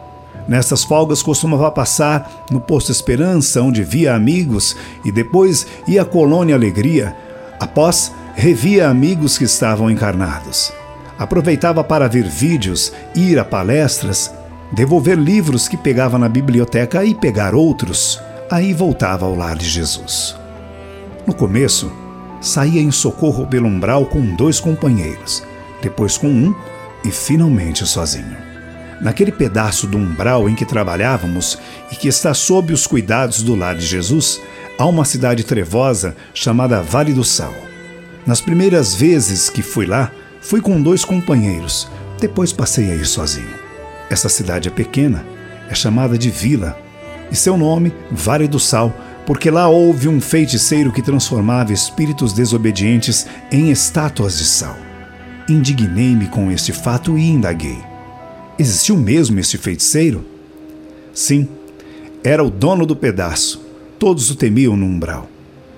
Nessas 0.49 0.85
folgas 0.85 1.23
costumava 1.23 1.71
passar 1.71 2.45
no 2.51 2.61
Posto 2.61 2.93
Esperança, 2.93 3.63
onde 3.63 3.83
via 3.83 4.15
amigos, 4.15 4.77
e 5.05 5.11
depois 5.11 5.67
ia 5.89 6.03
à 6.03 6.05
Colônia 6.05 6.55
Alegria. 6.55 7.17
Após, 7.59 8.13
revia 8.35 8.89
amigos 8.89 9.37
que 9.37 9.45
estavam 9.45 9.91
encarnados. 9.91 10.73
Aproveitava 11.19 11.83
para 11.83 12.09
ver 12.09 12.29
vídeos, 12.29 12.93
ir 13.15 13.39
a 13.39 13.45
palestras, 13.45 14.33
devolver 14.71 15.19
livros 15.19 15.67
que 15.67 15.77
pegava 15.77 16.19
na 16.19 16.29
biblioteca 16.29 17.05
e 17.05 17.15
pegar 17.15 17.55
outros. 17.55 18.21
Aí 18.51 18.73
voltava 18.73 19.27
ao 19.27 19.35
lar 19.35 19.57
de 19.57 19.69
Jesus. 19.69 20.37
No 21.27 21.35
começo, 21.35 21.91
saía 22.41 22.81
em 22.81 22.93
socorro 22.93 23.47
pelo 23.47 23.67
umbral 23.67 24.07
com 24.07 24.35
dois 24.37 24.61
companheiros, 24.61 25.43
depois 25.83 26.17
com 26.17 26.29
um 26.29 26.55
e 27.05 27.11
finalmente 27.11 27.85
sozinho. 27.85 28.46
Naquele 29.01 29.31
pedaço 29.31 29.87
do 29.87 29.99
umbral 29.99 30.49
em 30.49 30.55
que 30.55 30.65
trabalhávamos 30.65 31.59
e 31.93 31.97
que 31.97 32.09
está 32.09 32.33
sob 32.33 32.73
os 32.73 32.87
cuidados 32.87 33.43
do 33.43 33.55
lar 33.55 33.75
de 33.75 33.85
Jesus, 33.85 34.41
há 34.79 34.87
uma 34.87 35.05
cidade 35.05 35.45
trevosa 35.45 36.17
chamada 36.33 36.83
Vale 36.83 37.13
do 37.13 37.25
Sal. 37.25 37.55
Nas 38.27 38.41
primeiras 38.41 38.95
vezes 38.95 39.51
que 39.51 39.63
fui 39.63 39.87
lá, 39.87 40.11
fui 40.41 40.61
com 40.61 40.81
dois 40.81 41.05
companheiros, 41.05 41.89
depois 42.19 42.53
passei 42.53 42.91
a 42.91 42.95
ir 42.95 43.07
sozinho. 43.07 43.55
Essa 44.09 44.29
cidade 44.29 44.69
é 44.69 44.71
pequena, 44.71 45.25
é 45.69 45.75
chamada 45.75 46.17
de 46.17 46.31
Vila, 46.31 46.79
e 47.31 47.37
seu 47.37 47.57
nome, 47.57 47.93
Vale 48.11 48.49
do 48.49 48.59
Sal, 48.59 48.95
porque 49.27 49.51
lá 49.51 49.69
houve 49.69 50.09
um 50.09 50.21
feiticeiro 50.21 50.93
que 50.93 51.03
transformava 51.03 51.73
espíritos 51.73 52.33
desobedientes 52.33 53.27
em 53.51 53.71
estátuas 53.71 54.39
de 54.39 54.45
sal. 54.45 54.77
Indignei-me 55.49 56.27
com 56.29 56.51
este 56.51 56.73
fato 56.73 57.19
e 57.19 57.29
indaguei. 57.29 57.96
Existiu 58.59 58.97
mesmo 58.97 59.39
esse 59.39 59.59
feiticeiro? 59.59 60.25
Sim, 61.13 61.47
era 62.25 62.43
o 62.43 62.51
dono 62.51 62.87
do 62.87 62.97
pedaço. 62.97 63.61
Todos 63.99 64.31
o 64.31 64.35
temiam 64.35 64.75
no 64.77 64.87
umbral. 64.87 65.29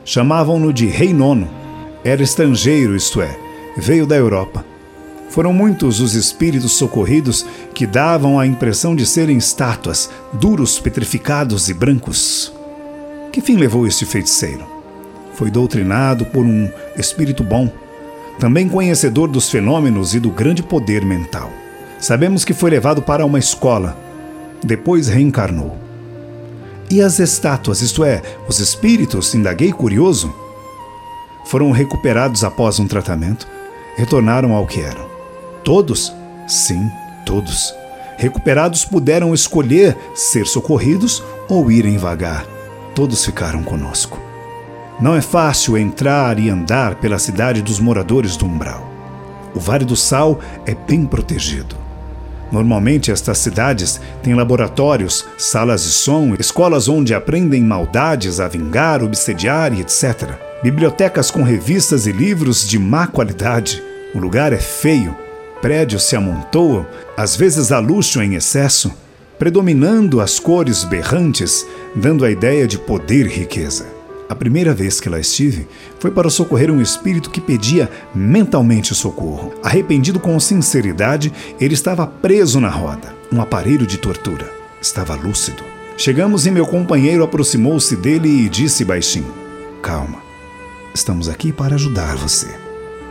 Chamavam-no 0.04 0.72
de 0.72 0.86
Rei 0.86 1.12
Nono. 1.12 1.50
Era 2.04 2.22
estrangeiro, 2.22 2.94
isto 2.94 3.20
é, 3.20 3.36
veio 3.76 4.06
da 4.06 4.14
Europa. 4.14 4.64
Foram 5.28 5.52
muitos 5.52 6.00
os 6.00 6.14
espíritos 6.14 6.72
socorridos 6.72 7.44
que 7.74 7.84
davam 7.84 8.38
a 8.38 8.46
impressão 8.46 8.94
de 8.94 9.04
serem 9.04 9.36
estátuas, 9.36 10.08
duros, 10.32 10.78
petrificados 10.78 11.68
e 11.68 11.74
brancos. 11.74 12.52
Que 13.32 13.40
fim 13.40 13.56
levou 13.56 13.86
este 13.88 14.06
feiticeiro? 14.06 14.64
Foi 15.34 15.50
doutrinado 15.50 16.24
por 16.26 16.46
um 16.46 16.70
espírito 16.96 17.42
bom, 17.42 17.70
também 18.38 18.68
conhecedor 18.68 19.28
dos 19.28 19.50
fenômenos 19.50 20.14
e 20.14 20.20
do 20.20 20.30
grande 20.30 20.62
poder 20.62 21.04
mental. 21.04 21.52
Sabemos 21.98 22.44
que 22.44 22.54
foi 22.54 22.70
levado 22.70 23.02
para 23.02 23.24
uma 23.26 23.38
escola, 23.38 23.96
depois 24.62 25.08
reencarnou. 25.08 25.76
E 26.90 27.02
as 27.02 27.18
estátuas, 27.18 27.82
isto 27.82 28.04
é, 28.04 28.22
os 28.48 28.60
espíritos, 28.60 29.34
indaguei 29.34 29.72
curioso, 29.72 30.32
foram 31.44 31.70
recuperados 31.70 32.44
após 32.44 32.78
um 32.78 32.86
tratamento, 32.86 33.46
retornaram 33.96 34.54
ao 34.54 34.66
que 34.66 34.80
eram. 34.80 35.06
Todos? 35.64 36.12
Sim, 36.46 36.90
todos. 37.26 37.74
Recuperados 38.16 38.84
puderam 38.84 39.34
escolher 39.34 39.96
ser 40.14 40.46
socorridos 40.46 41.22
ou 41.48 41.70
irem 41.70 41.98
vagar 41.98 42.46
todos 42.98 43.24
ficaram 43.24 43.62
conosco. 43.62 44.18
Não 45.00 45.14
é 45.14 45.20
fácil 45.20 45.78
entrar 45.78 46.36
e 46.36 46.50
andar 46.50 46.96
pela 46.96 47.16
cidade 47.16 47.62
dos 47.62 47.78
moradores 47.78 48.36
do 48.36 48.44
umbral. 48.44 48.84
O 49.54 49.60
Vale 49.60 49.84
do 49.84 49.94
Sal 49.94 50.40
é 50.66 50.74
bem 50.74 51.06
protegido. 51.06 51.76
Normalmente, 52.50 53.10
estas 53.10 53.38
cidades 53.38 54.00
têm 54.22 54.34
laboratórios, 54.34 55.26
salas 55.36 55.82
de 55.82 55.90
som, 55.90 56.34
escolas 56.38 56.88
onde 56.88 57.14
aprendem 57.14 57.62
maldades 57.62 58.40
a 58.40 58.48
vingar, 58.48 59.02
obsediar 59.02 59.72
e 59.72 59.80
etc. 59.80 60.30
Bibliotecas 60.62 61.30
com 61.30 61.42
revistas 61.42 62.06
e 62.06 62.12
livros 62.12 62.66
de 62.66 62.78
má 62.78 63.06
qualidade. 63.06 63.82
O 64.14 64.18
lugar 64.18 64.52
é 64.52 64.58
feio, 64.58 65.16
prédios 65.60 66.04
se 66.04 66.16
amontoam, 66.16 66.86
às 67.16 67.36
vezes 67.36 67.70
há 67.70 67.78
luxo 67.78 68.22
em 68.22 68.34
excesso 68.34 68.92
predominando 69.38 70.20
as 70.20 70.40
cores 70.40 70.82
berrantes, 70.82 71.64
dando 71.94 72.24
a 72.24 72.30
ideia 72.30 72.66
de 72.66 72.76
poder 72.76 73.26
e 73.26 73.28
riqueza. 73.28 73.97
A 74.28 74.34
primeira 74.34 74.74
vez 74.74 75.00
que 75.00 75.08
lá 75.08 75.18
estive 75.18 75.66
foi 75.98 76.10
para 76.10 76.28
socorrer 76.28 76.70
um 76.70 76.82
espírito 76.82 77.30
que 77.30 77.40
pedia 77.40 77.90
mentalmente 78.14 78.94
socorro. 78.94 79.54
Arrependido 79.62 80.20
com 80.20 80.38
sinceridade, 80.38 81.32
ele 81.58 81.72
estava 81.72 82.06
preso 82.06 82.60
na 82.60 82.68
roda, 82.68 83.14
um 83.32 83.40
aparelho 83.40 83.86
de 83.86 83.96
tortura. 83.96 84.46
Estava 84.82 85.14
lúcido. 85.14 85.64
Chegamos 85.96 86.46
e 86.46 86.50
meu 86.50 86.66
companheiro 86.66 87.24
aproximou-se 87.24 87.96
dele 87.96 88.28
e 88.28 88.48
disse 88.48 88.84
baixinho: 88.84 89.32
Calma, 89.82 90.22
estamos 90.94 91.28
aqui 91.28 91.50
para 91.50 91.74
ajudar 91.76 92.14
você. 92.16 92.48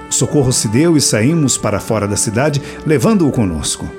O 0.10 0.14
socorro 0.14 0.54
se 0.54 0.68
deu 0.68 0.96
e 0.96 1.02
saímos 1.02 1.58
para 1.58 1.80
fora 1.80 2.08
da 2.08 2.16
cidade, 2.16 2.62
levando-o 2.86 3.32
conosco. 3.32 3.90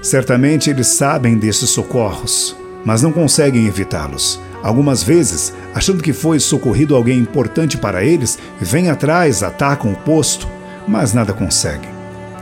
Certamente 0.00 0.70
eles 0.70 0.86
sabem 0.86 1.36
desses 1.36 1.70
socorros, 1.70 2.56
mas 2.84 3.02
não 3.02 3.12
conseguem 3.12 3.66
evitá-los. 3.66 4.40
Algumas 4.62 5.02
vezes, 5.02 5.52
achando 5.74 6.02
que 6.02 6.12
foi 6.12 6.40
socorrido 6.40 6.96
alguém 6.96 7.18
importante 7.18 7.78
para 7.78 8.04
eles, 8.04 8.38
vêm 8.60 8.90
atrás, 8.90 9.42
atacam 9.42 9.92
o 9.92 9.96
posto, 9.96 10.48
mas 10.86 11.12
nada 11.12 11.32
conseguem. 11.32 11.90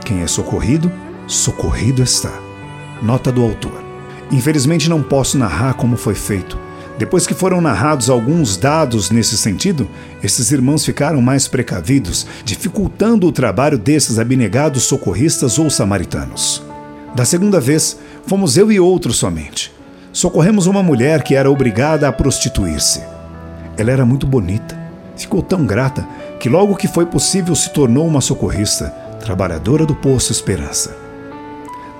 Quem 0.03 0.21
é 0.21 0.27
socorrido, 0.27 0.91
socorrido 1.27 2.01
está. 2.01 2.31
Nota 3.01 3.31
do 3.31 3.43
autor. 3.43 3.83
Infelizmente 4.31 4.89
não 4.89 5.03
posso 5.03 5.37
narrar 5.37 5.75
como 5.75 5.95
foi 5.95 6.15
feito. 6.15 6.57
Depois 6.97 7.27
que 7.27 7.35
foram 7.35 7.61
narrados 7.61 8.09
alguns 8.09 8.57
dados 8.57 9.11
nesse 9.11 9.37
sentido, 9.37 9.87
esses 10.23 10.51
irmãos 10.51 10.83
ficaram 10.83 11.21
mais 11.21 11.47
precavidos, 11.47 12.25
dificultando 12.43 13.27
o 13.27 13.31
trabalho 13.31 13.77
desses 13.77 14.17
abnegados 14.17 14.83
socorristas 14.83 15.59
ou 15.59 15.69
samaritanos. 15.69 16.63
Da 17.13 17.23
segunda 17.23 17.59
vez, 17.59 17.99
fomos 18.25 18.57
eu 18.57 18.71
e 18.71 18.79
outro 18.79 19.13
somente. 19.13 19.76
Socorremos 20.17 20.65
uma 20.65 20.81
mulher 20.81 21.21
que 21.21 21.35
era 21.35 21.51
obrigada 21.51 22.07
a 22.07 22.11
prostituir-se. 22.11 23.03
Ela 23.77 23.91
era 23.91 24.03
muito 24.03 24.25
bonita. 24.25 24.75
Ficou 25.15 25.43
tão 25.43 25.63
grata 25.63 26.07
que, 26.39 26.49
logo 26.49 26.75
que 26.75 26.87
foi 26.87 27.05
possível, 27.05 27.53
se 27.53 27.69
tornou 27.69 28.07
uma 28.07 28.19
socorrista, 28.19 28.89
trabalhadora 29.19 29.85
do 29.85 29.93
Poço 29.93 30.31
Esperança. 30.31 30.97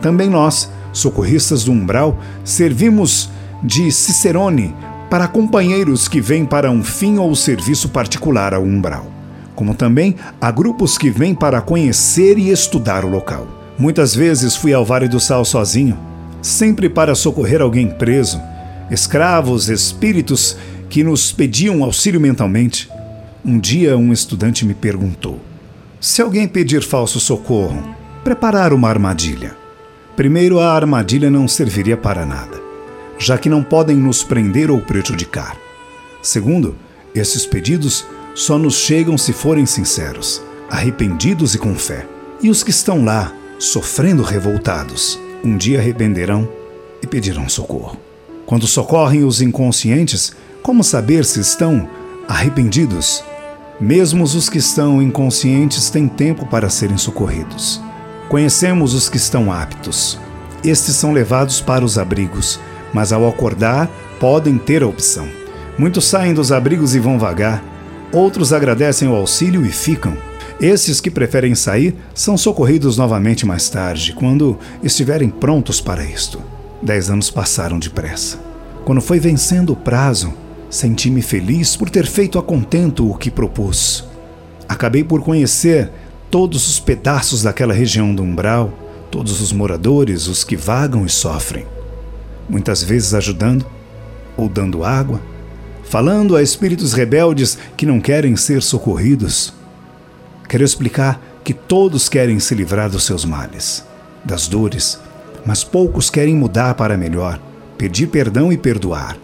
Também 0.01 0.31
nós, 0.31 0.67
socorristas 0.91 1.63
do 1.63 1.71
Umbral, 1.71 2.17
servimos 2.43 3.29
de 3.61 3.91
Cicerone 3.91 4.75
para 5.11 5.27
companheiros 5.27 6.07
que 6.07 6.19
vêm 6.19 6.43
para 6.43 6.71
um 6.71 6.83
fim 6.83 7.19
ou 7.19 7.35
serviço 7.35 7.89
particular 7.89 8.51
ao 8.51 8.63
Umbral, 8.63 9.05
como 9.53 9.75
também 9.75 10.15
há 10.41 10.49
grupos 10.49 10.97
que 10.97 11.11
vêm 11.11 11.35
para 11.35 11.61
conhecer 11.61 12.39
e 12.39 12.49
estudar 12.49 13.05
o 13.05 13.09
local. 13.09 13.45
Muitas 13.77 14.15
vezes 14.15 14.55
fui 14.55 14.73
ao 14.73 14.83
Vale 14.83 15.07
do 15.07 15.19
Sal 15.19 15.45
sozinho, 15.45 15.95
sempre 16.47 16.87
para 16.87 17.13
socorrer 17.13 17.61
alguém 17.61 17.87
preso, 17.87 18.41
escravos, 18.89 19.67
espíritos 19.67 20.57
que 20.89 21.03
nos 21.03 21.31
pediam 21.31 21.83
auxílio 21.83 22.21
mentalmente. 22.21 22.89
Um 23.43 23.59
dia 23.59 23.97
um 23.97 24.13
estudante 24.13 24.65
me 24.65 24.73
perguntou: 24.73 25.39
se 25.99 26.21
alguém 26.21 26.47
pedir 26.47 26.81
falso 26.81 27.19
socorro, 27.19 27.83
preparar 28.23 28.73
uma 28.73 28.89
armadilha. 28.89 29.55
Primeiro, 30.15 30.59
a 30.59 30.73
armadilha 30.73 31.29
não 31.29 31.47
serviria 31.47 31.97
para 31.97 32.25
nada, 32.25 32.59
já 33.19 33.37
que 33.37 33.49
não 33.49 33.61
podem 33.61 33.95
nos 33.95 34.23
prender 34.23 34.71
ou 34.71 34.81
prejudicar. 34.81 35.55
Segundo, 36.21 36.75
esses 37.13 37.45
pedidos 37.45 38.05
só 38.33 38.57
nos 38.57 38.75
chegam 38.75 39.17
se 39.17 39.33
forem 39.33 39.65
sinceros, 39.65 40.41
arrependidos 40.69 41.53
e 41.53 41.57
com 41.57 41.75
fé. 41.75 42.07
E 42.41 42.49
os 42.49 42.63
que 42.63 42.71
estão 42.71 43.03
lá, 43.03 43.33
sofrendo 43.59 44.23
revoltados, 44.23 45.19
um 45.43 45.57
dia 45.57 45.79
arrependerão 45.79 46.47
e 47.01 47.07
pedirão 47.07 47.47
socorro. 47.47 47.97
Quando 48.45 48.67
socorrem 48.67 49.23
os 49.23 49.41
inconscientes, 49.41 50.33
como 50.63 50.83
saber 50.83 51.25
se 51.25 51.39
estão 51.39 51.87
arrependidos? 52.27 53.23
Mesmo 53.79 54.23
os 54.23 54.49
que 54.49 54.57
estão 54.57 55.01
inconscientes 55.01 55.89
têm 55.89 56.07
tempo 56.07 56.45
para 56.45 56.69
serem 56.69 56.97
socorridos. 56.97 57.81
Conhecemos 58.29 58.93
os 58.93 59.07
que 59.07 59.17
estão 59.17 59.51
aptos. 59.51 60.19
Estes 60.63 60.95
são 60.95 61.13
levados 61.13 61.61
para 61.61 61.85
os 61.85 61.97
abrigos, 61.97 62.59
mas 62.93 63.13
ao 63.13 63.27
acordar 63.27 63.89
podem 64.19 64.57
ter 64.57 64.81
a 64.81 64.87
opção. 64.87 65.27
Muitos 65.77 66.05
saem 66.05 66.33
dos 66.33 66.51
abrigos 66.51 66.95
e 66.95 66.99
vão 66.99 67.19
vagar, 67.19 67.63
outros 68.11 68.51
agradecem 68.51 69.07
o 69.07 69.15
auxílio 69.15 69.65
e 69.65 69.71
ficam. 69.71 70.17
Esses 70.59 70.99
que 70.99 71.11
preferem 71.11 71.53
sair 71.53 71.95
são 72.15 72.35
socorridos 72.35 72.97
novamente 72.97 73.45
mais 73.45 73.69
tarde, 73.69 74.13
quando 74.13 74.57
estiverem 74.81 75.29
prontos 75.29 75.79
para 75.79 76.03
isto. 76.03 76.41
Dez 76.81 77.11
anos 77.11 77.29
passaram 77.29 77.77
depressa. 77.77 78.39
Quando 78.83 78.99
foi 78.99 79.19
vencendo 79.19 79.73
o 79.73 79.75
prazo, 79.75 80.33
senti-me 80.67 81.21
feliz 81.21 81.75
por 81.75 81.91
ter 81.91 82.07
feito 82.07 82.39
a 82.39 82.43
contento 82.43 83.07
o 83.07 83.15
que 83.15 83.29
propus. 83.29 84.03
Acabei 84.67 85.03
por 85.03 85.21
conhecer 85.21 85.91
todos 86.31 86.67
os 86.67 86.79
pedaços 86.79 87.43
daquela 87.43 87.73
região 87.73 88.13
do 88.13 88.23
umbral, 88.23 88.73
todos 89.11 89.39
os 89.41 89.51
moradores, 89.51 90.25
os 90.27 90.43
que 90.43 90.55
vagam 90.55 91.05
e 91.05 91.09
sofrem. 91.09 91.67
Muitas 92.49 92.81
vezes 92.81 93.13
ajudando 93.13 93.63
ou 94.35 94.49
dando 94.49 94.83
água, 94.83 95.21
falando 95.83 96.35
a 96.35 96.41
espíritos 96.41 96.93
rebeldes 96.93 97.59
que 97.77 97.85
não 97.85 98.01
querem 98.01 98.35
ser 98.35 98.63
socorridos 98.63 99.56
Quero 100.47 100.63
explicar 100.63 101.21
que 101.43 101.53
todos 101.53 102.07
querem 102.07 102.39
se 102.39 102.55
livrar 102.55 102.89
dos 102.89 103.03
seus 103.03 103.25
males, 103.25 103.83
das 104.23 104.47
dores, 104.47 104.99
mas 105.45 105.63
poucos 105.63 106.09
querem 106.09 106.35
mudar 106.35 106.73
para 106.75 106.97
melhor, 106.97 107.39
pedir 107.77 108.07
perdão 108.07 108.51
e 108.51 108.57
perdoar, 108.57 109.17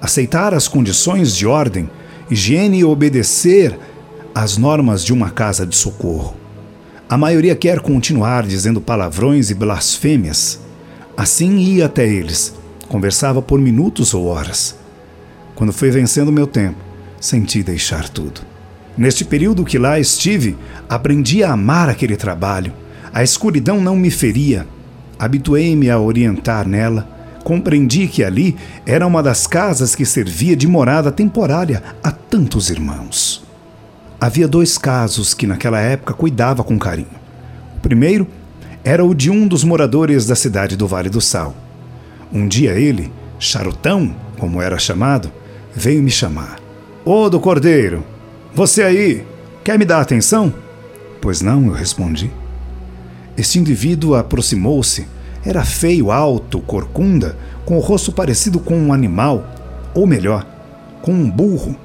aceitar 0.00 0.52
as 0.52 0.68
condições 0.68 1.34
de 1.36 1.46
ordem, 1.46 1.88
higiene 2.30 2.78
e 2.78 2.84
obedecer 2.84 3.78
às 4.34 4.56
normas 4.56 5.04
de 5.04 5.12
uma 5.12 5.30
casa 5.30 5.66
de 5.66 5.76
socorro. 5.76 6.36
A 7.08 7.16
maioria 7.16 7.54
quer 7.54 7.80
continuar 7.80 8.44
dizendo 8.44 8.80
palavrões 8.80 9.50
e 9.50 9.54
blasfêmias. 9.54 10.58
Assim 11.16 11.58
ia 11.58 11.86
até 11.86 12.06
eles, 12.06 12.54
conversava 12.88 13.40
por 13.40 13.60
minutos 13.60 14.14
ou 14.14 14.26
horas. 14.26 14.76
Quando 15.54 15.72
fui 15.72 15.90
vencendo 15.90 16.32
meu 16.32 16.46
tempo, 16.46 16.78
senti 17.20 17.62
deixar 17.62 18.08
tudo. 18.08 18.53
Neste 18.96 19.24
período 19.24 19.64
que 19.64 19.78
lá 19.78 19.98
estive, 19.98 20.56
aprendi 20.88 21.42
a 21.42 21.52
amar 21.52 21.88
aquele 21.88 22.16
trabalho. 22.16 22.72
A 23.12 23.22
escuridão 23.22 23.80
não 23.80 23.96
me 23.96 24.10
feria. 24.10 24.66
Habituei-me 25.18 25.90
a 25.90 25.98
orientar 25.98 26.66
nela. 26.66 27.08
Compreendi 27.42 28.06
que 28.06 28.22
ali 28.24 28.56
era 28.86 29.06
uma 29.06 29.22
das 29.22 29.46
casas 29.46 29.94
que 29.94 30.06
servia 30.06 30.56
de 30.56 30.66
morada 30.66 31.12
temporária 31.12 31.82
a 32.02 32.10
tantos 32.10 32.70
irmãos. 32.70 33.44
Havia 34.20 34.48
dois 34.48 34.78
casos 34.78 35.34
que 35.34 35.46
naquela 35.46 35.80
época 35.80 36.14
cuidava 36.14 36.64
com 36.64 36.78
carinho. 36.78 37.08
O 37.76 37.80
primeiro 37.80 38.26
era 38.82 39.04
o 39.04 39.14
de 39.14 39.30
um 39.30 39.46
dos 39.46 39.64
moradores 39.64 40.26
da 40.26 40.34
cidade 40.34 40.76
do 40.76 40.86
Vale 40.86 41.10
do 41.10 41.20
Sal. 41.20 41.54
Um 42.32 42.48
dia 42.48 42.72
ele, 42.72 43.12
Charutão, 43.38 44.14
como 44.38 44.62
era 44.62 44.78
chamado, 44.78 45.30
veio 45.74 46.02
me 46.02 46.10
chamar. 46.10 46.58
Ô 47.04 47.28
do 47.28 47.38
Cordeiro, 47.38 48.04
você 48.54 48.82
aí, 48.82 49.26
quer 49.64 49.76
me 49.78 49.84
dar 49.84 50.00
atenção? 50.00 50.54
Pois 51.20 51.40
não, 51.40 51.66
eu 51.66 51.72
respondi. 51.72 52.30
Este 53.36 53.58
indivíduo 53.58 54.14
aproximou-se. 54.14 55.08
Era 55.44 55.64
feio, 55.64 56.10
alto, 56.12 56.60
corcunda, 56.60 57.36
com 57.64 57.76
o 57.76 57.80
rosto 57.80 58.12
parecido 58.12 58.60
com 58.60 58.78
um 58.78 58.92
animal, 58.92 59.44
ou 59.92 60.06
melhor, 60.06 60.46
com 61.02 61.12
um 61.12 61.28
burro. 61.28 61.76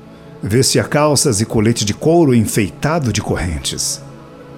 Vestia 0.44 0.84
calças 0.84 1.42
e 1.42 1.46
colete 1.46 1.84
de 1.84 1.94
couro 1.94 2.36
enfeitado 2.36 3.12
de 3.12 3.22
correntes. 3.22 4.02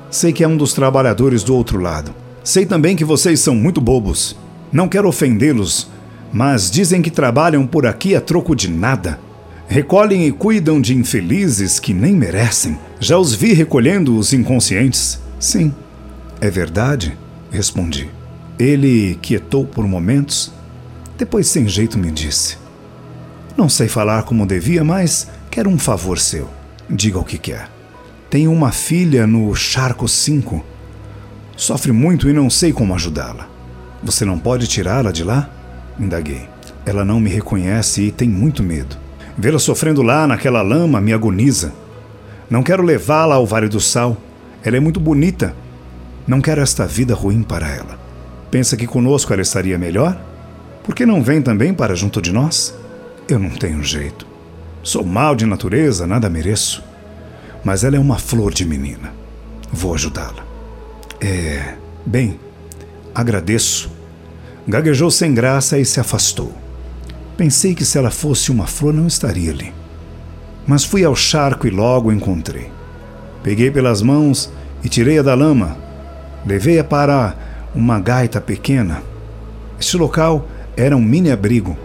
Sei 0.10 0.34
que 0.34 0.44
é 0.44 0.48
um 0.48 0.58
dos 0.58 0.74
trabalhadores 0.74 1.44
do 1.44 1.56
outro 1.56 1.80
lado. 1.80 2.14
Sei 2.44 2.66
também 2.66 2.96
que 2.96 3.06
vocês 3.06 3.40
são 3.40 3.56
muito 3.56 3.80
bobos. 3.80 4.36
Não 4.72 4.90
quero 4.90 5.08
ofendê-los, 5.08 5.88
mas 6.34 6.70
dizem 6.70 7.02
que 7.02 7.10
trabalham 7.10 7.66
por 7.66 7.86
aqui 7.86 8.16
a 8.16 8.22
troco 8.22 8.56
de 8.56 8.70
nada. 8.70 9.18
Recolhem 9.72 10.28
e 10.28 10.34
cuidam 10.34 10.82
de 10.82 10.94
infelizes 10.94 11.80
que 11.80 11.94
nem 11.94 12.14
merecem. 12.14 12.78
Já 13.00 13.18
os 13.18 13.34
vi 13.34 13.54
recolhendo 13.54 14.18
os 14.18 14.34
inconscientes. 14.34 15.18
Sim, 15.40 15.74
é 16.42 16.50
verdade, 16.50 17.18
respondi. 17.50 18.10
Ele 18.60 19.18
quietou 19.22 19.66
por 19.66 19.88
momentos. 19.88 20.52
Depois, 21.18 21.48
sem 21.48 21.70
jeito, 21.70 21.98
me 21.98 22.12
disse: 22.12 22.58
Não 23.56 23.70
sei 23.70 23.88
falar 23.88 24.24
como 24.24 24.46
devia, 24.46 24.84
mas 24.84 25.30
quero 25.50 25.70
um 25.70 25.80
favor 25.80 26.20
seu. 26.20 26.50
Diga 26.90 27.20
o 27.20 27.24
que 27.24 27.38
quer. 27.38 27.70
Tenho 28.30 28.52
uma 28.52 28.74
filha 28.74 29.26
no 29.26 29.56
Charco 29.56 30.06
5. 30.06 30.66
Sofre 31.56 31.94
muito 31.94 32.30
e 32.30 32.34
não 32.34 32.50
sei 32.50 32.74
como 32.74 32.94
ajudá-la. 32.94 33.48
Você 34.04 34.26
não 34.26 34.38
pode 34.38 34.68
tirá-la 34.68 35.14
de 35.14 35.24
lá? 35.24 35.50
Indaguei. 35.98 36.50
Ela 36.86 37.06
não 37.06 37.22
me 37.22 37.30
reconhece 37.30 38.02
e 38.02 38.12
tem 38.12 38.28
muito 38.28 38.62
medo. 38.62 39.00
Vê-la 39.42 39.58
sofrendo 39.58 40.04
lá 40.04 40.28
naquela 40.28 40.62
lama 40.62 41.02
me 41.02 41.12
agoniza. 41.12 41.74
Não 42.48 42.62
quero 42.62 42.84
levá-la 42.84 43.34
ao 43.34 43.46
Vale 43.48 43.68
do 43.68 43.80
Sal. 43.80 44.16
Ela 44.64 44.78
é 44.78 44.80
muito 44.80 45.00
bonita. 45.00 45.56
Não 46.28 46.40
quero 46.40 46.62
esta 46.62 46.86
vida 46.86 47.16
ruim 47.16 47.42
para 47.42 47.68
ela. 47.68 48.00
Pensa 48.52 48.78
que 48.78 48.86
conosco 48.86 49.34
ela 49.34 49.42
estaria 49.42 49.80
melhor? 49.80 50.16
Por 50.84 50.94
que 50.94 51.08
não 51.08 51.24
vem 51.24 51.42
também 51.42 51.74
para 51.74 51.96
junto 51.96 52.22
de 52.22 52.32
nós? 52.32 52.78
Eu 53.28 53.40
não 53.40 53.50
tenho 53.50 53.84
jeito. 53.84 54.28
Sou 54.84 55.04
mal 55.04 55.36
de 55.36 55.48
natureza, 55.48 56.06
nada 56.06 56.30
mereço. 56.30 56.84
Mas 57.64 57.84
ela 57.84 57.96
é 57.96 58.00
uma 58.00 58.20
flor 58.20 58.54
de 58.54 58.64
menina. 58.64 59.12
Vou 59.74 59.96
ajudá-la. 59.96 60.46
É. 61.20 61.78
Bem, 62.06 62.40
agradeço. 63.16 63.92
Gaguejou 64.68 65.10
sem 65.10 65.34
graça 65.34 65.80
e 65.80 65.86
se 65.86 66.00
afastou. 66.00 66.61
Pensei 67.42 67.74
que 67.74 67.84
se 67.84 67.98
ela 67.98 68.12
fosse 68.12 68.52
uma 68.52 68.68
flor 68.68 68.94
não 68.94 69.08
estaria 69.08 69.50
ali. 69.50 69.74
Mas 70.68 70.84
fui 70.84 71.04
ao 71.04 71.16
charco 71.16 71.66
e 71.66 71.72
logo 71.72 72.12
encontrei. 72.12 72.70
Peguei 73.42 73.72
pelas 73.72 74.04
mãos 74.04 74.54
e 74.84 74.88
tirei-a 74.88 75.24
da 75.24 75.34
lama. 75.34 75.76
Levei-a 76.46 76.84
para 76.84 77.36
uma 77.74 78.00
gaita 78.00 78.40
pequena. 78.40 79.02
Este 79.80 79.98
local 79.98 80.48
era 80.78 80.96
um 80.96 81.02
mini 81.02 81.32
abrigo. 81.32 81.76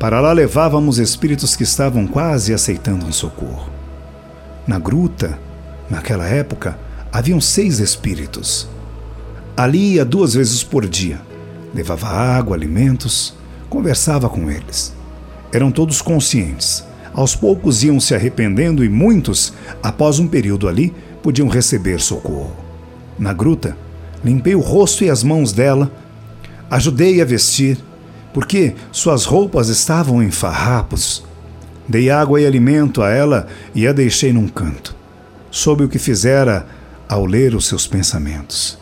Para 0.00 0.18
lá 0.18 0.32
levávamos 0.32 0.98
espíritos 0.98 1.54
que 1.54 1.62
estavam 1.62 2.04
quase 2.04 2.52
aceitando 2.52 3.06
um 3.06 3.12
socorro. 3.12 3.70
Na 4.66 4.80
gruta, 4.80 5.38
naquela 5.88 6.26
época, 6.26 6.76
haviam 7.12 7.40
seis 7.40 7.78
espíritos. 7.78 8.68
Ali 9.56 9.92
ia 9.92 10.04
duas 10.04 10.34
vezes 10.34 10.64
por 10.64 10.88
dia. 10.88 11.20
Levava 11.72 12.08
água, 12.08 12.56
alimentos 12.56 13.36
Conversava 13.68 14.28
com 14.28 14.50
eles. 14.50 14.94
Eram 15.52 15.70
todos 15.70 16.00
conscientes. 16.02 16.84
Aos 17.12 17.34
poucos 17.34 17.82
iam 17.82 17.98
se 17.98 18.14
arrependendo 18.14 18.84
e 18.84 18.88
muitos, 18.88 19.52
após 19.82 20.18
um 20.18 20.28
período 20.28 20.68
ali, 20.68 20.92
podiam 21.22 21.48
receber 21.48 22.00
socorro. 22.00 22.54
Na 23.18 23.32
gruta, 23.32 23.76
limpei 24.22 24.54
o 24.54 24.60
rosto 24.60 25.02
e 25.02 25.10
as 25.10 25.22
mãos 25.22 25.52
dela, 25.52 25.90
ajudei 26.70 27.22
a 27.22 27.24
vestir, 27.24 27.78
porque 28.34 28.74
suas 28.92 29.24
roupas 29.24 29.68
estavam 29.68 30.22
em 30.22 30.30
farrapos. 30.30 31.24
Dei 31.88 32.10
água 32.10 32.40
e 32.40 32.46
alimento 32.46 33.02
a 33.02 33.10
ela 33.10 33.46
e 33.74 33.86
a 33.86 33.92
deixei 33.92 34.32
num 34.32 34.48
canto. 34.48 34.94
Soube 35.50 35.84
o 35.84 35.88
que 35.88 35.98
fizera 35.98 36.66
ao 37.08 37.24
ler 37.24 37.54
os 37.54 37.66
seus 37.66 37.86
pensamentos. 37.86 38.78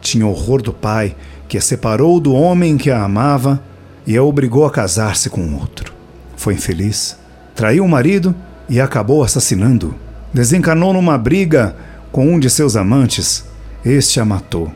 Tinha 0.00 0.26
horror 0.26 0.60
do 0.60 0.72
pai 0.72 1.16
que 1.48 1.56
a 1.56 1.60
separou 1.60 2.20
do 2.20 2.34
homem 2.34 2.76
que 2.76 2.90
a 2.90 3.02
amava 3.02 3.62
e 4.06 4.16
a 4.16 4.22
obrigou 4.22 4.66
a 4.66 4.70
casar-se 4.70 5.30
com 5.30 5.54
outro. 5.54 5.92
Foi 6.36 6.54
infeliz, 6.54 7.16
traiu 7.54 7.84
o 7.84 7.88
marido 7.88 8.34
e 8.68 8.80
acabou 8.80 9.22
assassinando. 9.22 9.94
Desencanou 10.32 10.92
numa 10.92 11.18
briga 11.18 11.76
com 12.10 12.26
um 12.26 12.40
de 12.40 12.48
seus 12.50 12.76
amantes. 12.76 13.44
Este 13.84 14.20
a 14.20 14.24
matou. 14.24 14.72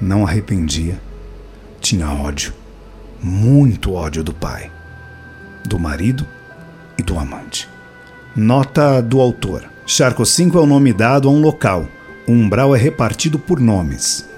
Não 0.00 0.26
arrependia. 0.26 1.00
Tinha 1.80 2.10
ódio, 2.10 2.52
muito 3.22 3.92
ódio 3.92 4.22
do 4.22 4.32
pai, 4.32 4.70
do 5.64 5.78
marido 5.78 6.26
e 6.98 7.02
do 7.02 7.18
amante. 7.18 7.68
Nota 8.34 9.00
do 9.00 9.20
autor: 9.20 9.64
Charco 9.86 10.24
5 10.24 10.56
é 10.58 10.60
o 10.60 10.66
nome 10.66 10.92
dado 10.92 11.28
a 11.28 11.32
um 11.32 11.40
local. 11.40 11.86
O 12.26 12.32
umbral 12.32 12.74
é 12.74 12.78
repartido 12.78 13.38
por 13.38 13.58
nomes. 13.58 14.28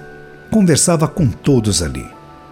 Conversava 0.51 1.07
com 1.07 1.27
todos 1.27 1.81
ali. 1.81 2.05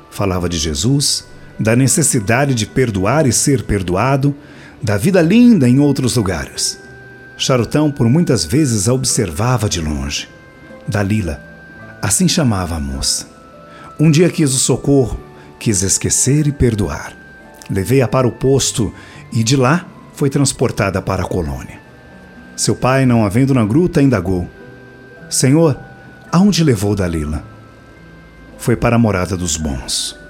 Falava 0.09 0.47
de 0.47 0.57
Jesus, 0.57 1.25
da 1.59 1.75
necessidade 1.75 2.53
de 2.53 2.65
perdoar 2.65 3.27
e 3.27 3.31
ser 3.31 3.63
perdoado, 3.63 4.35
da 4.81 4.97
vida 4.97 5.21
linda 5.21 5.67
em 5.67 5.79
outros 5.79 6.15
lugares. 6.15 6.79
Charutão 7.37 7.91
por 7.91 8.07
muitas 8.07 8.45
vezes 8.45 8.87
a 8.87 8.93
observava 8.93 9.69
de 9.69 9.79
longe. 9.79 10.29
Dalila, 10.87 11.41
assim 12.01 12.27
chamava 12.27 12.75
a 12.75 12.79
moça. 12.79 13.27
Um 13.99 14.11
dia 14.11 14.29
quis 14.29 14.53
o 14.53 14.59
socorro, 14.59 15.19
quis 15.59 15.81
esquecer 15.83 16.47
e 16.47 16.51
perdoar. 16.51 17.13
Levei-a 17.69 18.07
para 18.07 18.27
o 18.27 18.31
posto 18.31 18.93
e 19.31 19.43
de 19.43 19.55
lá 19.55 19.87
foi 20.13 20.29
transportada 20.29 21.01
para 21.01 21.23
a 21.23 21.27
colônia. 21.27 21.79
Seu 22.55 22.75
pai, 22.75 23.05
não 23.05 23.25
havendo 23.25 23.53
na 23.53 23.65
gruta, 23.65 24.01
indagou: 24.01 24.47
Senhor, 25.29 25.79
aonde 26.31 26.63
levou 26.63 26.95
Dalila? 26.95 27.43
Foi 28.57 28.75
para 28.75 28.95
a 28.95 28.99
morada 28.99 29.35
dos 29.35 29.57
bons. 29.57 30.22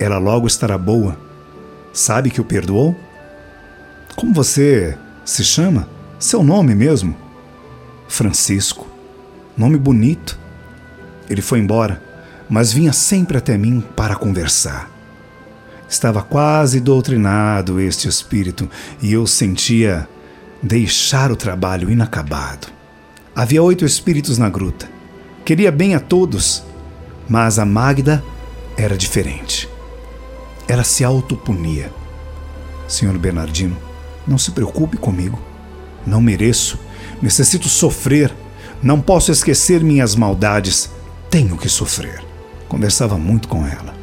Ela 0.00 0.18
logo 0.18 0.46
estará 0.46 0.78
boa. 0.78 1.18
Sabe 1.92 2.30
que 2.30 2.40
o 2.40 2.44
perdoou? 2.44 2.96
Como 4.14 4.32
você 4.32 4.96
se 5.24 5.44
chama? 5.44 5.88
Seu 6.18 6.42
nome 6.42 6.74
mesmo? 6.74 7.16
Francisco. 8.08 8.86
Nome 9.56 9.76
bonito. 9.76 10.38
Ele 11.28 11.42
foi 11.42 11.58
embora, 11.58 12.02
mas 12.48 12.72
vinha 12.72 12.92
sempre 12.92 13.36
até 13.36 13.58
mim 13.58 13.82
para 13.94 14.16
conversar. 14.16 14.90
Estava 15.88 16.22
quase 16.22 16.80
doutrinado 16.80 17.80
este 17.80 18.08
espírito 18.08 18.68
e 19.00 19.12
eu 19.12 19.26
sentia 19.26 20.08
deixar 20.62 21.32
o 21.32 21.36
trabalho 21.36 21.90
inacabado. 21.90 22.68
Havia 23.34 23.62
oito 23.62 23.84
espíritos 23.84 24.38
na 24.38 24.48
gruta. 24.48 24.88
Queria 25.44 25.70
bem 25.70 25.94
a 25.94 26.00
todos, 26.00 26.62
mas 27.28 27.58
a 27.58 27.64
Magda 27.64 28.22
era 28.76 28.96
diferente. 28.96 29.68
Ela 30.68 30.84
se 30.84 31.02
autopunia. 31.02 31.90
Senhor 32.86 33.16
Bernardino, 33.18 33.76
não 34.26 34.36
se 34.36 34.50
preocupe 34.50 34.98
comigo. 34.98 35.40
Não 36.06 36.20
mereço. 36.20 36.78
Necessito 37.22 37.68
sofrer. 37.68 38.32
Não 38.82 39.00
posso 39.00 39.32
esquecer 39.32 39.82
minhas 39.82 40.14
maldades. 40.14 40.90
Tenho 41.30 41.56
que 41.56 41.68
sofrer. 41.68 42.22
Conversava 42.68 43.18
muito 43.18 43.48
com 43.48 43.66
ela. 43.66 43.94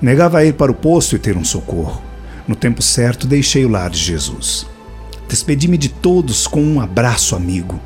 Negava 0.00 0.44
ir 0.44 0.54
para 0.54 0.72
o 0.72 0.74
posto 0.74 1.14
e 1.14 1.18
ter 1.18 1.36
um 1.36 1.44
socorro. 1.44 2.02
No 2.48 2.56
tempo 2.56 2.80
certo, 2.82 3.26
deixei 3.26 3.64
o 3.64 3.68
lar 3.68 3.90
de 3.90 3.98
Jesus. 3.98 4.66
Despedi-me 5.28 5.76
de 5.76 5.88
todos 5.88 6.46
com 6.46 6.62
um 6.62 6.80
abraço 6.80 7.36
amigo. 7.36 7.80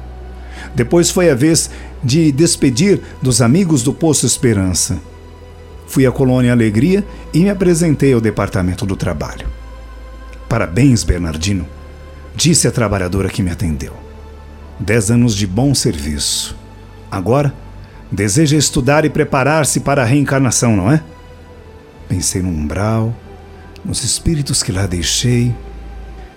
Depois 0.75 1.11
foi 1.11 1.31
a 1.31 1.35
vez 1.35 1.71
de 2.03 2.31
despedir 2.31 3.01
dos 3.21 3.43
amigos 3.43 3.83
do 3.83 3.93
Poço 3.93 4.27
Esperança. 4.27 5.01
Fui 5.91 6.07
à 6.07 6.13
Colônia 6.13 6.53
Alegria 6.53 7.05
e 7.35 7.41
me 7.41 7.51
apresentei 7.51 8.13
ao 8.13 8.21
Departamento 8.21 8.87
do 8.87 8.95
Trabalho. 8.95 9.49
Parabéns, 10.49 11.03
Bernardino, 11.03 11.67
disse 12.37 12.69
a 12.69 12.71
trabalhadora 12.71 13.29
que 13.29 13.43
me 13.43 13.51
atendeu. 13.51 13.93
Dez 14.79 15.11
anos 15.11 15.35
de 15.35 15.49
bom 15.49 15.75
serviço. 15.75 16.57
Agora, 17.11 17.53
deseja 18.09 18.57
estudar 18.57 19.05
e 19.05 19.11
preparar-se 19.11 19.81
para 19.81 20.03
a 20.03 20.05
reencarnação, 20.05 20.77
não 20.77 20.93
é? 20.93 21.03
Pensei 22.09 22.41
no 22.41 22.51
umbral, 22.51 23.13
nos 23.85 24.05
espíritos 24.05 24.63
que 24.63 24.71
lá 24.71 24.87
deixei 24.87 25.53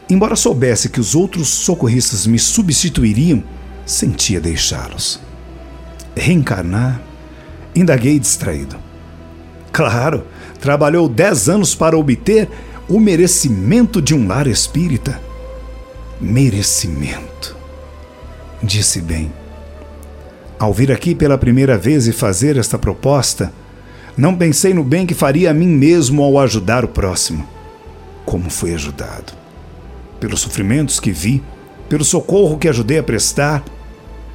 Embora 0.09 0.35
soubesse 0.35 0.89
que 0.89 0.99
os 0.99 1.13
outros 1.13 1.47
socorristas 1.47 2.25
me 2.25 2.39
substituiriam, 2.39 3.43
sentia 3.85 4.41
deixá-los. 4.41 5.19
Reencarnar? 6.15 6.99
Indaguei 7.75 8.17
distraído. 8.19 8.92
Claro, 9.73 10.23
trabalhou 10.61 11.09
dez 11.09 11.49
anos 11.49 11.73
para 11.73 11.97
obter 11.97 12.47
o 12.87 12.99
merecimento 12.99 14.01
de 14.01 14.13
um 14.13 14.27
lar 14.27 14.45
espírita. 14.45 15.19
Merecimento. 16.21 17.57
Disse 18.61 19.01
bem. 19.01 19.33
Ao 20.59 20.71
vir 20.71 20.91
aqui 20.91 21.15
pela 21.15 21.37
primeira 21.37 21.77
vez 21.77 22.07
e 22.07 22.13
fazer 22.13 22.55
esta 22.55 22.77
proposta, 22.77 23.51
não 24.15 24.35
pensei 24.35 24.75
no 24.75 24.83
bem 24.83 25.07
que 25.07 25.15
faria 25.15 25.49
a 25.49 25.53
mim 25.53 25.67
mesmo 25.67 26.21
ao 26.21 26.39
ajudar 26.39 26.85
o 26.85 26.87
próximo. 26.87 27.45
Como 28.23 28.49
fui 28.51 28.73
ajudado 28.73 29.33
pelos 30.19 30.39
sofrimentos 30.39 31.01
que 31.01 31.11
vi, 31.11 31.43
pelo 31.89 32.05
socorro 32.05 32.57
que 32.57 32.69
ajudei 32.69 32.99
a 32.99 33.03
prestar. 33.03 33.61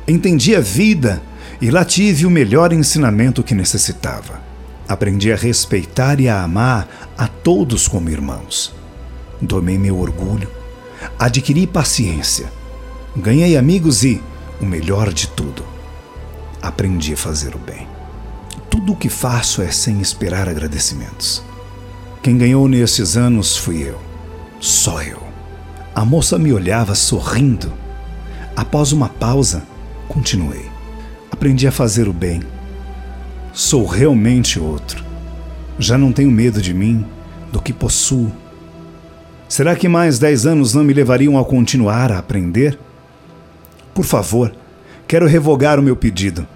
Entendi 0.06 0.54
a 0.54 0.60
vida 0.60 1.22
e 1.62 1.70
lá 1.70 1.82
tive 1.84 2.26
o 2.26 2.30
melhor 2.30 2.74
ensinamento 2.74 3.42
que 3.42 3.54
necessitava. 3.54 4.47
Aprendi 4.88 5.30
a 5.30 5.36
respeitar 5.36 6.18
e 6.18 6.28
a 6.28 6.42
amar 6.42 6.88
a 7.16 7.28
todos 7.28 7.86
como 7.86 8.08
irmãos. 8.08 8.74
Domei 9.40 9.76
meu 9.78 9.98
orgulho, 9.98 10.50
adquiri 11.18 11.66
paciência, 11.66 12.50
ganhei 13.14 13.56
amigos 13.56 14.02
e, 14.02 14.20
o 14.60 14.64
melhor 14.64 15.12
de 15.12 15.28
tudo, 15.28 15.64
aprendi 16.62 17.12
a 17.12 17.16
fazer 17.16 17.54
o 17.54 17.58
bem. 17.58 17.86
Tudo 18.70 18.92
o 18.92 18.96
que 18.96 19.08
faço 19.08 19.62
é 19.62 19.70
sem 19.70 20.00
esperar 20.00 20.48
agradecimentos. 20.48 21.42
Quem 22.22 22.36
ganhou 22.36 22.66
nesses 22.66 23.16
anos 23.16 23.56
fui 23.56 23.82
eu, 23.82 24.00
só 24.60 25.02
eu. 25.02 25.22
A 25.94 26.04
moça 26.04 26.38
me 26.38 26.52
olhava 26.52 26.94
sorrindo. 26.94 27.72
Após 28.56 28.92
uma 28.92 29.08
pausa, 29.08 29.62
continuei. 30.08 30.66
Aprendi 31.30 31.66
a 31.66 31.72
fazer 31.72 32.08
o 32.08 32.12
bem. 32.12 32.42
Sou 33.58 33.84
realmente 33.84 34.60
outro. 34.60 35.04
Já 35.80 35.98
não 35.98 36.12
tenho 36.12 36.30
medo 36.30 36.62
de 36.62 36.72
mim, 36.72 37.04
do 37.50 37.60
que 37.60 37.72
possuo. 37.72 38.30
Será 39.48 39.74
que 39.74 39.88
mais 39.88 40.16
dez 40.16 40.46
anos 40.46 40.74
não 40.74 40.84
me 40.84 40.94
levariam 40.94 41.36
a 41.36 41.44
continuar 41.44 42.12
a 42.12 42.18
aprender? 42.18 42.78
Por 43.92 44.04
favor, 44.04 44.54
quero 45.08 45.26
revogar 45.26 45.76
o 45.76 45.82
meu 45.82 45.96
pedido. 45.96 46.46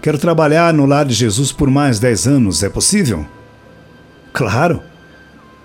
Quero 0.00 0.18
trabalhar 0.18 0.72
no 0.72 0.86
lar 0.86 1.04
de 1.04 1.14
Jesus 1.14 1.50
por 1.50 1.68
mais 1.68 1.98
dez 1.98 2.28
anos. 2.28 2.62
É 2.62 2.68
possível? 2.68 3.26
Claro. 4.32 4.80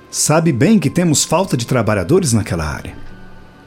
Sabe 0.09 0.51
bem 0.51 0.79
que 0.79 0.89
temos 0.89 1.23
falta 1.23 1.55
de 1.55 1.67
trabalhadores 1.67 2.33
naquela 2.33 2.65
área. 2.65 2.95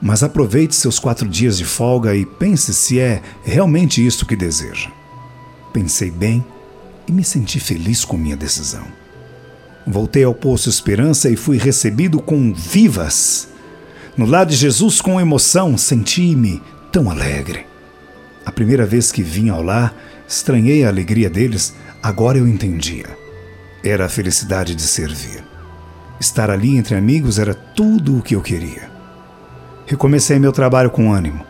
Mas 0.03 0.25
aproveite 0.25 0.75
seus 0.75 0.99
quatro 0.99 1.29
dias 1.29 1.57
de 1.57 1.65
folga 1.65 2.13
e 2.13 2.27
pense 2.27 2.75
se 2.75 2.99
é 2.99 3.23
realmente 3.45 4.05
isto 4.05 4.27
que 4.27 4.35
deseja. 4.35 4.91
Pensei 5.73 6.11
bem 6.11 6.45
e 7.11 7.13
me 7.13 7.25
senti 7.25 7.59
feliz 7.59 8.05
com 8.05 8.17
minha 8.17 8.37
decisão. 8.37 8.87
Voltei 9.85 10.23
ao 10.23 10.33
Poço 10.33 10.69
Esperança 10.69 11.29
e 11.29 11.35
fui 11.35 11.59
recebido 11.59 12.23
com 12.23 12.55
vivas. 12.55 13.49
No 14.17 14.25
lado 14.25 14.51
de 14.51 14.57
Jesus, 14.57 15.01
com 15.01 15.21
emoção, 15.21 15.77
senti-me 15.77 16.63
tão 16.93 17.11
alegre. 17.11 17.67
A 18.47 18.53
primeira 18.53 18.87
vez 18.87 19.11
que 19.11 19.25
vim 19.25 19.49
ao 19.49 19.61
lar, 19.61 19.93
estranhei 20.29 20.85
a 20.85 20.89
alegria 20.89 21.29
deles, 21.29 21.75
agora 22.01 22.39
eu 22.39 22.47
entendia. 22.47 23.07
Era 23.83 24.07
a 24.07 24.09
felicidade 24.09 24.77
de 24.77 24.83
servir. 24.83 25.43
Estar 26.21 26.49
ali 26.49 26.77
entre 26.77 26.95
amigos 26.95 27.41
era 27.41 27.55
tudo 27.55 28.19
o 28.19 28.23
que 28.23 28.37
eu 28.37 28.41
queria. 28.41 28.89
Recomecei 29.85 30.39
meu 30.39 30.53
trabalho 30.53 30.91
com 30.91 31.13
ânimo. 31.13 31.45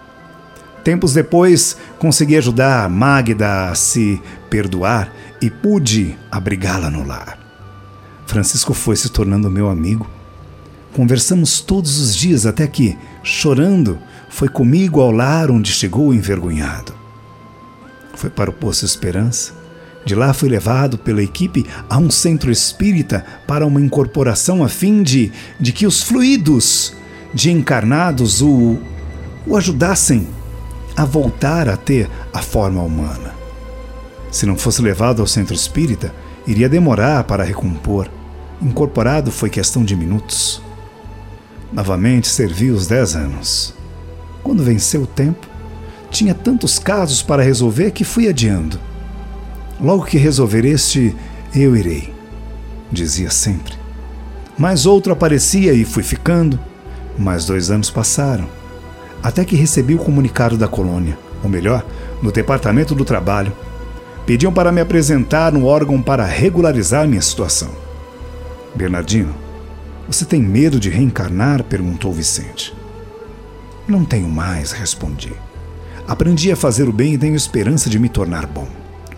Tempos 0.82 1.12
depois, 1.12 1.76
consegui 1.98 2.38
ajudar 2.38 2.88
Magda 2.88 3.68
a 3.68 3.74
se 3.74 4.22
perdoar 4.48 5.12
e 5.40 5.50
pude 5.50 6.16
abrigá-la 6.30 6.90
no 6.90 7.06
lar. 7.06 7.38
Francisco 8.26 8.74
foi 8.74 8.96
se 8.96 9.08
tornando 9.08 9.50
meu 9.50 9.68
amigo. 9.68 10.08
Conversamos 10.92 11.60
todos 11.60 11.98
os 11.98 12.14
dias 12.14 12.46
até 12.46 12.66
que, 12.66 12.96
chorando, 13.22 13.98
foi 14.28 14.48
comigo 14.48 15.00
ao 15.00 15.10
lar 15.10 15.50
onde 15.50 15.72
chegou 15.72 16.14
envergonhado. 16.14 16.94
Foi 18.14 18.30
para 18.30 18.50
o 18.50 18.52
Poço 18.52 18.84
Esperança. 18.84 19.52
De 20.04 20.14
lá 20.14 20.32
fui 20.32 20.48
levado 20.48 20.96
pela 20.96 21.22
equipe 21.22 21.66
a 21.88 21.98
um 21.98 22.10
centro 22.10 22.50
espírita 22.50 23.24
para 23.46 23.66
uma 23.66 23.80
incorporação 23.80 24.64
a 24.64 24.68
fim 24.68 25.02
de, 25.02 25.32
de 25.58 25.72
que 25.72 25.86
os 25.86 26.02
fluidos 26.02 26.94
de 27.34 27.50
encarnados 27.50 28.40
o, 28.40 28.78
o 29.46 29.56
ajudassem 29.56 30.28
a 30.96 31.04
voltar 31.04 31.68
a 31.68 31.76
ter 31.76 32.08
a 32.32 32.40
forma 32.40 32.82
humana. 32.82 33.39
Se 34.30 34.46
não 34.46 34.56
fosse 34.56 34.80
levado 34.80 35.20
ao 35.20 35.26
centro 35.26 35.54
espírita, 35.54 36.14
iria 36.46 36.68
demorar 36.68 37.24
para 37.24 37.44
recompor. 37.44 38.08
Incorporado 38.62 39.30
foi 39.30 39.50
questão 39.50 39.84
de 39.84 39.96
minutos. 39.96 40.62
Novamente 41.72 42.28
servi 42.28 42.70
os 42.70 42.86
dez 42.86 43.14
anos. 43.14 43.74
Quando 44.42 44.62
venceu 44.62 45.02
o 45.02 45.06
tempo, 45.06 45.46
tinha 46.10 46.34
tantos 46.34 46.78
casos 46.78 47.22
para 47.22 47.42
resolver 47.42 47.92
que 47.92 48.04
fui 48.04 48.28
adiando. 48.28 48.78
Logo 49.80 50.04
que 50.04 50.18
resolver 50.18 50.64
este, 50.64 51.14
eu 51.54 51.76
irei, 51.76 52.12
dizia 52.90 53.30
sempre. 53.30 53.74
Mas 54.58 54.84
outro 54.84 55.12
aparecia 55.12 55.72
e 55.72 55.84
fui 55.84 56.02
ficando. 56.02 56.58
Mais 57.18 57.44
dois 57.44 57.70
anos 57.70 57.90
passaram, 57.90 58.48
até 59.22 59.44
que 59.44 59.56
recebi 59.56 59.94
o 59.94 59.98
comunicado 59.98 60.56
da 60.56 60.68
colônia, 60.68 61.18
ou 61.42 61.48
melhor, 61.48 61.84
no 62.22 62.30
Departamento 62.30 62.94
do 62.94 63.04
Trabalho. 63.04 63.52
Pediam 64.30 64.52
para 64.52 64.70
me 64.70 64.80
apresentar 64.80 65.50
no 65.50 65.66
órgão 65.66 66.00
para 66.00 66.24
regularizar 66.24 67.04
minha 67.08 67.20
situação. 67.20 67.68
Bernardino, 68.76 69.34
você 70.06 70.24
tem 70.24 70.40
medo 70.40 70.78
de 70.78 70.88
reencarnar? 70.88 71.64
perguntou 71.64 72.12
Vicente. 72.12 72.72
Não 73.88 74.04
tenho 74.04 74.28
mais, 74.28 74.70
respondi. 74.70 75.32
Aprendi 76.06 76.52
a 76.52 76.54
fazer 76.54 76.88
o 76.88 76.92
bem 76.92 77.14
e 77.14 77.18
tenho 77.18 77.34
esperança 77.34 77.90
de 77.90 77.98
me 77.98 78.08
tornar 78.08 78.46
bom. 78.46 78.68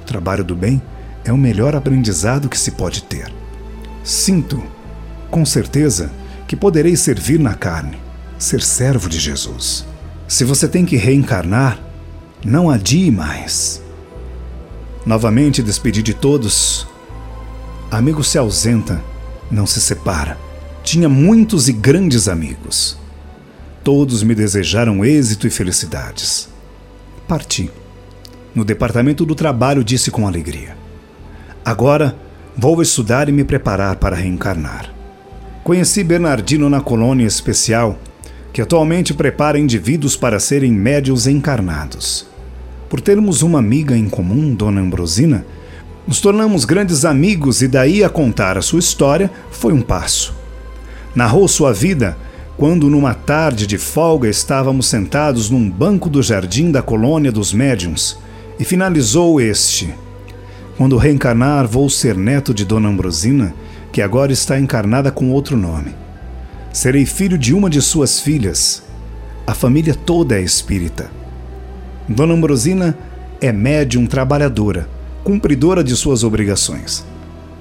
O 0.00 0.06
trabalho 0.06 0.42
do 0.42 0.56
bem 0.56 0.80
é 1.26 1.30
o 1.30 1.36
melhor 1.36 1.76
aprendizado 1.76 2.48
que 2.48 2.58
se 2.58 2.70
pode 2.70 3.02
ter. 3.02 3.30
Sinto, 4.02 4.62
com 5.30 5.44
certeza, 5.44 6.10
que 6.48 6.56
poderei 6.56 6.96
servir 6.96 7.38
na 7.38 7.52
carne, 7.52 7.98
ser 8.38 8.62
servo 8.62 9.10
de 9.10 9.20
Jesus. 9.20 9.84
Se 10.26 10.42
você 10.42 10.66
tem 10.66 10.86
que 10.86 10.96
reencarnar, 10.96 11.78
não 12.42 12.70
adie 12.70 13.10
mais. 13.10 13.82
Novamente 15.04 15.62
despedi 15.62 16.00
de 16.00 16.14
todos. 16.14 16.86
Amigo 17.90 18.22
se 18.22 18.38
ausenta, 18.38 19.02
não 19.50 19.66
se 19.66 19.80
separa. 19.80 20.38
Tinha 20.84 21.08
muitos 21.08 21.68
e 21.68 21.72
grandes 21.72 22.28
amigos. 22.28 22.96
Todos 23.82 24.22
me 24.22 24.32
desejaram 24.32 25.04
êxito 25.04 25.46
e 25.46 25.50
felicidades. 25.50 26.48
Parti. 27.26 27.68
No 28.54 28.64
departamento 28.64 29.24
do 29.24 29.34
trabalho 29.34 29.82
disse 29.82 30.10
com 30.10 30.26
alegria: 30.26 30.76
Agora 31.64 32.14
vou 32.56 32.80
estudar 32.80 33.28
e 33.28 33.32
me 33.32 33.42
preparar 33.42 33.96
para 33.96 34.14
reencarnar. 34.14 34.94
Conheci 35.64 36.04
Bernardino 36.04 36.70
na 36.70 36.80
colônia 36.80 37.26
especial, 37.26 37.98
que 38.52 38.62
atualmente 38.62 39.14
prepara 39.14 39.58
indivíduos 39.58 40.16
para 40.16 40.38
serem 40.38 40.72
médios 40.72 41.26
encarnados. 41.26 42.31
Por 42.92 43.00
termos 43.00 43.40
uma 43.40 43.58
amiga 43.58 43.96
em 43.96 44.06
comum, 44.06 44.54
Dona 44.54 44.82
Ambrosina, 44.82 45.46
nos 46.06 46.20
tornamos 46.20 46.66
grandes 46.66 47.06
amigos 47.06 47.62
e 47.62 47.66
daí 47.66 48.04
a 48.04 48.10
contar 48.10 48.58
a 48.58 48.60
sua 48.60 48.80
história 48.80 49.32
foi 49.50 49.72
um 49.72 49.80
passo. 49.80 50.34
Narrou 51.14 51.48
sua 51.48 51.72
vida 51.72 52.18
quando, 52.54 52.90
numa 52.90 53.14
tarde 53.14 53.66
de 53.66 53.78
folga, 53.78 54.28
estávamos 54.28 54.88
sentados 54.88 55.48
num 55.48 55.70
banco 55.70 56.10
do 56.10 56.22
jardim 56.22 56.70
da 56.70 56.82
colônia 56.82 57.32
dos 57.32 57.54
médiuns, 57.54 58.18
e 58.60 58.64
finalizou 58.64 59.40
este. 59.40 59.94
Quando 60.76 60.98
reencarnar, 60.98 61.66
vou 61.66 61.88
ser 61.88 62.14
neto 62.14 62.52
de 62.52 62.66
Dona 62.66 62.90
Ambrosina 62.90 63.54
que 63.90 64.02
agora 64.02 64.34
está 64.34 64.60
encarnada 64.60 65.10
com 65.10 65.30
outro 65.30 65.56
nome. 65.56 65.94
Serei 66.74 67.06
filho 67.06 67.38
de 67.38 67.54
uma 67.54 67.70
de 67.70 67.80
suas 67.80 68.20
filhas. 68.20 68.82
A 69.46 69.54
família 69.54 69.94
toda 69.94 70.38
é 70.38 70.42
espírita. 70.42 71.21
Dona 72.08 72.34
Ambrosina 72.34 72.96
é 73.40 73.52
médium 73.52 74.06
trabalhadora, 74.06 74.88
cumpridora 75.22 75.82
de 75.82 75.94
suas 75.96 76.24
obrigações. 76.24 77.04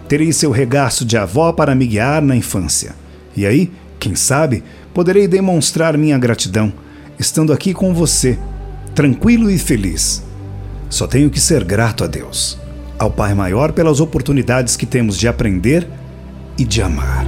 Terei 0.07 0.33
seu 0.33 0.51
regaço 0.51 1.05
de 1.05 1.17
avó 1.17 1.53
para 1.53 1.75
me 1.75 1.85
guiar 1.85 2.21
na 2.21 2.35
infância. 2.35 2.95
E 3.35 3.45
aí, 3.45 3.71
quem 3.99 4.15
sabe, 4.15 4.63
poderei 4.93 5.27
demonstrar 5.27 5.97
minha 5.97 6.17
gratidão, 6.17 6.73
estando 7.17 7.53
aqui 7.53 7.73
com 7.73 7.93
você, 7.93 8.37
tranquilo 8.93 9.49
e 9.49 9.57
feliz. 9.57 10.23
Só 10.89 11.07
tenho 11.07 11.29
que 11.29 11.39
ser 11.39 11.63
grato 11.63 12.03
a 12.03 12.07
Deus, 12.07 12.57
ao 12.99 13.09
Pai 13.09 13.33
Maior 13.33 13.71
pelas 13.71 13.99
oportunidades 13.99 14.75
que 14.75 14.85
temos 14.85 15.17
de 15.17 15.27
aprender 15.27 15.87
e 16.57 16.65
de 16.65 16.81
amar. 16.81 17.25